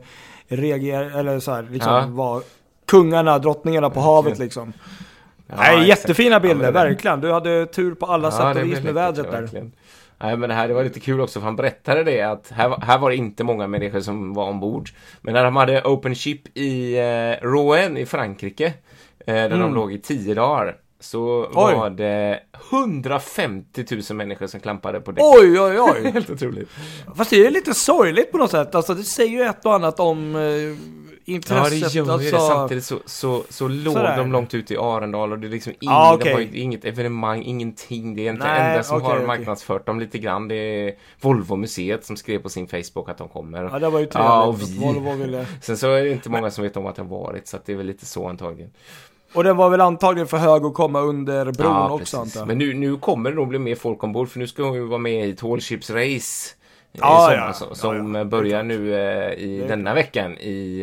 reagerar, 0.49 1.19
eller 1.19 1.41
så 1.41 1.53
här, 1.53 1.67
liksom 1.71 1.93
Ja. 1.93 2.07
var 2.09 2.43
kungarna, 2.87 3.39
drottningarna 3.39 3.91
på 3.91 4.01
havet 4.01 4.39
liksom. 4.39 4.73
Ja, 5.47 5.55
Nej, 5.57 5.89
jättefina 5.89 6.35
Ja, 6.35 6.41
bilder, 6.41 6.73
verkligen. 6.73 7.21
Du 7.21 7.33
hade 7.33 7.67
tur 7.67 7.95
på 7.95 8.07
alla 8.07 8.27
Ja, 8.29 8.31
sätt 8.55 8.57
och 8.65 8.71
vis 8.71 8.83
med 8.83 8.95
vädret 8.95 9.27
ja, 9.27 9.33
där. 9.33 9.41
verkligen. 9.41 9.73
Nej, 10.23 10.37
men 10.37 10.49
det 10.49 10.55
här 10.55 10.69
det 10.69 10.75
var 10.75 10.85
lite 10.85 11.01
kul 11.01 11.21
också 11.21 11.41
för 11.41 11.45
han 11.45 11.57
berättade 11.57 12.05
det 12.05 12.21
att 12.23 12.51
här, 12.51 12.77
här 12.83 12.99
var 12.99 13.11
det 13.11 13.17
inte 13.17 13.45
många 13.45 13.67
människor 13.67 14.01
som 14.01 14.35
var 14.35 14.45
ombord. 14.49 14.91
Men 15.21 15.35
när 15.35 15.45
de 15.45 15.57
hade 15.57 15.83
open 15.83 16.15
ship 16.15 16.57
i 16.59 16.99
eh, 16.99 17.47
Rouen 17.47 17.97
i 17.97 18.07
Frankrike, 18.07 18.67
eh, 19.27 19.35
där 19.35 19.59
de 19.59 19.75
låg 19.75 19.93
i 19.93 19.99
tio 19.99 20.35
dagar, 20.35 20.77
så 21.01 21.37
Mm. 21.45 21.51
Oj. 21.55 21.75
var 21.75 21.91
det 21.91 22.41
150 22.71 23.85
000 24.11 24.17
människor 24.17 24.47
som 24.47 24.61
klampade 24.61 25.01
på 25.01 25.13
däck. 25.13 25.25
Oj, 25.25 25.61
oj, 25.61 25.81
oj. 25.81 26.11
Helt 26.13 26.31
otroligt. 26.31 26.69
Fast 27.17 27.31
det 27.31 27.47
är 27.47 27.51
lite 27.51 27.75
sorgligt 27.75 28.33
på 28.33 28.39
något 28.39 28.51
sätt. 28.51 28.75
Alltså 28.75 28.95
det 28.95 29.03
säger 29.03 29.31
ju 29.31 29.43
ett 29.43 29.67
och 29.67 29.75
annat 29.75 30.01
om 30.01 30.37
eh, 31.31 31.41
Ja, 31.49 31.57
intresset. 31.67 31.93
det 31.93 31.97
gör 31.99 32.05
ju 32.05 32.13
alltså, 32.13 32.37
det. 32.37 32.41
Samtidigt 32.41 32.85
så, 32.85 32.99
så, 33.07 33.43
så 33.49 33.69
låg 33.69 33.95
Sådär. 33.95 34.17
de 34.17 34.33
långt 34.33 34.55
ute 34.55 34.75
i 34.75 34.77
Arendal 34.77 35.33
och 35.33 35.39
det 35.39 35.47
är 35.47 35.51
liksom 35.51 35.73
ing, 35.73 35.79
Ja, 35.81 36.19
det 36.23 36.25
var 36.31 36.41
okej. 36.41 36.51
ju 36.53 36.61
inget 36.61 36.85
evenemang, 36.85 37.43
ingenting. 37.43 38.15
Det 38.15 38.27
är 38.27 38.31
inte 38.33 38.47
Nej, 38.47 38.71
enda 38.71 38.83
som 38.83 38.97
okej, 38.97 39.09
har 39.09 39.15
okej. 39.17 39.27
marknadsfört 39.27 39.87
dem 39.87 40.01
lite 40.01 40.19
grann. 40.19 40.49
Det 40.49 40.55
är 40.55 40.95
Volvo-museet 41.21 42.05
som 42.05 42.17
skrev 42.17 42.39
på 42.39 42.49
sin 42.49 42.69
Facebook 42.69 43.09
att 43.09 43.19
de 43.19 43.29
kommer. 43.29 43.63
Ja, 43.63 43.79
det 43.79 43.91
var 43.91 44.01
ju 44.01 44.07
trevligt. 44.07 44.15
Ja, 44.15 44.45
och 44.45 44.61
vi. 44.61 44.79
Volvo 44.79 45.13
ville. 45.17 45.47
Sen 45.61 45.77
så 45.77 45.93
är 45.93 46.03
det 46.05 46.11
inte 46.11 46.31
många 46.31 46.51
som 46.51 46.65
vet 46.65 46.77
om 46.77 46.87
att 46.87 46.97
den 46.97 47.09
varit, 47.09 47.49
så 47.49 47.57
att 47.57 47.67
det 47.67 47.73
är 47.73 47.77
väl 47.77 47.87
lite 47.87 48.07
så 48.07 48.29
antagligen. 48.29 48.71
Och 49.33 49.45
den 49.45 49.57
var 49.57 49.71
väl 49.71 49.81
antagligen 49.81 50.27
för 50.27 50.37
hög 50.37 50.65
att 50.65 50.75
komma 50.75 51.01
under 51.01 51.45
bron 51.45 51.73
ja, 51.73 51.91
också 51.91 52.19
antar. 52.19 52.47
Men 52.47 52.59
nu, 52.59 52.75
nu 52.75 52.97
kommer 52.97 53.31
det 53.31 53.37
nog 53.37 53.49
bli 53.49 53.59
mer 53.59 53.75
folk 53.75 54.05
ombord, 54.05 54.29
för 54.29 54.39
nu 54.39 54.47
ska 54.47 54.63
hon 54.63 54.75
ju 54.75 54.87
vara 54.87 54.99
med 54.99 55.29
i 55.29 55.61
Ships 55.61 55.91
Race. 55.91 56.55
Ja, 56.93 57.17
sommar, 57.31 57.37
ja. 57.47 57.53
som, 57.53 57.69
Ja, 57.71 57.75
som 57.75 58.15
ja. 58.15 58.25
börjar 58.25 58.63
nu 58.63 58.95
eh, 58.95 59.33
i 59.33 59.65
denna 59.69 59.95
veckan 59.95 60.39
i 60.39 60.83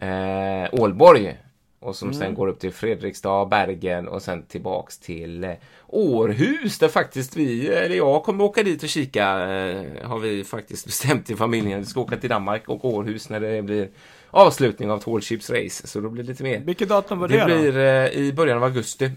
eh, 0.00 0.08
eh, 0.08 0.68
Ålborg. 0.72 1.36
Och 1.80 1.96
som 1.96 2.08
Mm. 2.08 2.20
sen 2.20 2.34
går 2.34 2.48
upp 2.48 2.58
till 2.60 2.72
Fredrikstad, 2.72 3.44
Bergen 3.46 4.08
och 4.08 4.22
sen 4.22 4.42
tillbaks 4.42 4.98
till 4.98 5.44
eh, 5.44 5.50
Århus 5.86 6.78
där 6.78 6.88
faktiskt 6.88 7.36
vi, 7.36 7.68
eller 7.68 7.96
jag 7.96 8.22
kommer 8.22 8.44
åka 8.44 8.62
dit 8.62 8.82
och 8.82 8.88
kika. 8.88 9.24
Eh, 9.30 9.84
har 10.08 10.18
vi 10.18 10.44
faktiskt 10.44 10.86
bestämt 10.86 11.30
i 11.30 11.36
familjen. 11.36 11.80
Vi 11.80 11.86
ska 11.86 12.00
åka 12.00 12.16
till 12.16 12.30
Danmark 12.30 12.68
och 12.68 12.84
Århus 12.84 13.28
när 13.30 13.40
det 13.40 13.62
blir 13.62 13.88
avslutning 14.30 14.90
av 14.90 14.98
Tall 14.98 15.20
Ships 15.20 15.50
Race. 15.50 15.86
Så 15.86 16.00
då 16.00 16.08
blir 16.08 16.22
det 16.22 16.28
lite 16.28 16.42
mer. 16.42 16.58
Vilket 16.60 16.88
datum 16.88 17.18
var 17.18 17.28
det, 17.28 17.34
Det 17.34 17.40
då? 17.40 17.46
blir 17.46 17.76
eh, 17.78 18.08
i 18.10 18.32
början 18.36 18.56
av 18.56 18.64
augusti. 18.64 19.10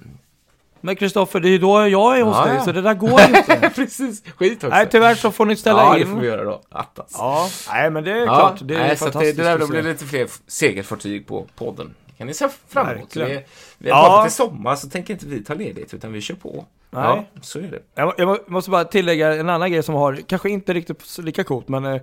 Men 0.81 0.95
Kristoffer, 0.95 1.39
det 1.39 1.47
är 1.47 1.51
ju 1.51 1.57
då 1.57 1.87
jag 1.87 2.19
är 2.19 2.23
hos 2.23 2.35
Ja, 2.37 2.45
dig, 2.45 2.55
ja. 2.55 2.63
så 2.63 2.71
det 2.71 2.81
där 2.81 2.93
går 2.93 3.21
inte. 3.21 3.71
Precis, 3.75 4.23
skit 4.35 4.53
också. 4.63 4.67
Nej, 4.75 4.87
tyvärr 4.91 5.15
så 5.15 5.31
får 5.31 5.45
ni 5.45 5.55
ställa 5.55 5.79
ja, 5.81 5.93
in. 5.97 5.99
det 5.99 6.13
får 6.13 6.19
vi 6.21 6.27
göra 6.27 6.43
då. 6.43 6.61
Attas. 6.69 7.15
Ja, 7.17 7.49
nej 7.69 7.89
men 7.89 8.03
det 8.03 8.11
är 8.11 8.17
Ja, 8.25 8.25
klart. 8.25 8.59
Det 8.61 8.73
är 8.75 8.79
nej, 8.79 8.97
så 8.97 9.05
att 9.05 9.13
det, 9.13 9.19
fantastiskt 9.19 9.37
det 9.37 9.43
där 9.43 9.67
blir 9.67 9.83
lite 9.83 10.05
fler 10.05 10.27
segelfartyg 10.47 11.27
på 11.27 11.45
podden. 11.55 11.95
Kan 12.17 12.27
ni 12.27 12.33
se 12.33 12.47
fram 12.67 12.89
emot. 12.89 13.15
Vi, 13.15 13.43
vi 13.77 13.89
Ja. 13.89 14.07
bara 14.09 14.23
till 14.23 14.31
sommar 14.35 14.75
så 14.75 14.89
tänker 14.89 15.13
inte 15.13 15.25
vi 15.25 15.43
ta 15.43 15.53
ledigt 15.53 15.93
utan 15.93 16.11
vi 16.13 16.21
kör 16.21 16.35
på. 16.35 16.65
Nej. 16.91 17.03
Ja, 17.03 17.23
så 17.41 17.59
är 17.59 17.63
det. 17.63 17.79
Jag, 17.95 18.13
jag 18.17 18.27
må- 18.27 18.37
måste 18.47 18.71
bara 18.71 18.83
tillägga 18.83 19.33
en 19.35 19.49
annan 19.49 19.71
grej 19.71 19.83
som 19.83 19.95
har, 19.95 20.19
kanske 20.27 20.49
inte 20.49 20.73
riktigt 20.73 21.01
så 21.01 21.21
lika 21.21 21.43
coolt, 21.43 21.67
men 21.67 21.85
eh, 21.85 22.01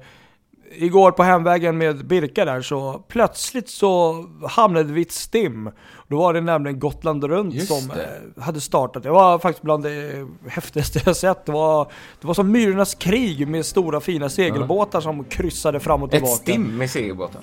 igår 0.72 1.10
på 1.10 1.22
hemvägen 1.22 1.78
med 1.78 2.06
Birka 2.06 2.44
där 2.44 2.62
så 2.62 3.02
plötsligt 3.08 3.68
så 3.68 4.24
hamnade 4.48 4.92
vi 4.92 5.00
i 5.00 5.02
ett 5.02 5.12
stim. 5.12 5.70
Då 6.08 6.16
var 6.18 6.32
det 6.34 6.40
nämligen 6.40 6.78
Gotland 6.80 7.24
runt 7.24 7.54
Just 7.54 7.68
som 7.68 7.88
det. 7.96 8.08
eh, 8.36 8.42
hade 8.42 8.60
startat. 8.60 9.02
Det 9.02 9.10
var 9.10 9.38
faktiskt 9.38 9.62
bland 9.62 9.82
det 9.82 10.26
häftigaste 10.48 11.00
jag 11.06 11.16
sett. 11.16 11.46
Det 11.46 11.52
var, 11.52 11.84
det 12.20 12.26
var 12.26 12.34
som 12.34 12.52
Myrornas 12.52 12.94
krig 12.94 13.48
med 13.48 13.66
stora 13.66 14.00
fina 14.00 14.28
segelbåtar 14.28 15.00
som 15.00 15.24
kryssade 15.24 15.80
fram 15.80 16.02
och 16.02 16.08
Ett 16.08 16.12
tillbaka. 16.12 16.34
stim 16.36 16.76
med 16.78 16.90
segelbåten. 16.90 17.40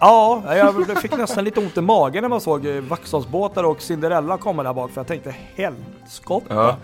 Ja, 0.00 0.42
jag 0.56 0.98
fick 1.02 1.16
nästan 1.16 1.44
lite 1.44 1.60
ont 1.60 1.76
i 1.76 1.80
magen 1.80 2.22
när 2.22 2.28
man 2.28 2.40
såg 2.40 2.66
eh, 2.66 2.80
Vaxholmsbåtar 2.80 3.64
och 3.64 3.82
Cinderella 3.82 4.38
komma 4.38 4.62
där 4.62 4.72
bak 4.72 4.90
för 4.90 5.00
jag 5.00 5.06
tänkte 5.06 5.34
helskotta. 5.54 6.54
Ja, 6.54 6.76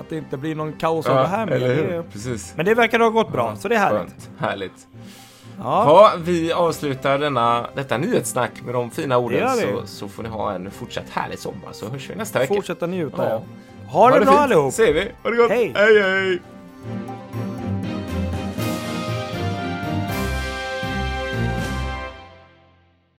Att 0.00 0.08
det 0.08 0.16
inte 0.16 0.36
blir 0.36 0.54
någon 0.54 0.72
kaos 0.72 1.06
av 1.06 1.16
det 1.16 1.26
här 1.26 1.46
med. 1.46 1.60
Det 1.60 2.02
Precis. 2.12 2.52
Men 2.56 2.66
det 2.66 2.74
verkar 2.74 2.98
ha 2.98 3.08
gått 3.08 3.32
bra, 3.32 3.56
så 3.56 3.68
det 3.68 3.74
är 3.74 3.78
härligt. 3.78 4.00
Skönt. 4.00 4.30
Härligt. 4.38 4.86
Ja. 5.58 5.84
Ja, 5.86 6.12
vi 6.18 6.52
avslutar 6.52 7.18
denna, 7.18 7.66
detta 7.74 7.98
nyhetssnack 7.98 8.62
med 8.64 8.74
de 8.74 8.90
fina 8.90 9.14
Det 9.14 9.20
orden 9.20 9.48
så, 9.48 9.86
så 9.86 10.08
får 10.08 10.22
ni 10.22 10.28
ha 10.28 10.52
en 10.52 10.70
fortsatt 10.70 11.10
härlig 11.10 11.38
sommar 11.38 11.72
så 11.72 11.88
hörs 11.88 12.10
vi 12.10 12.14
nästa 12.14 12.38
vecka. 12.38 12.54
Fortsätta 12.54 12.86
njuta. 12.86 13.24
Ja. 13.24 13.30
Ja. 13.30 13.42
Ha 13.92 14.10
det 14.10 14.20
bra 14.20 14.32
fint. 14.32 14.40
allihop! 14.40 14.72
Ser 14.72 14.92
vi. 14.92 15.08
Ha 15.22 15.30
det 15.30 15.36
gott. 15.36 15.50
Hej. 15.50 15.72
hej! 15.76 16.02
hej. 16.02 16.40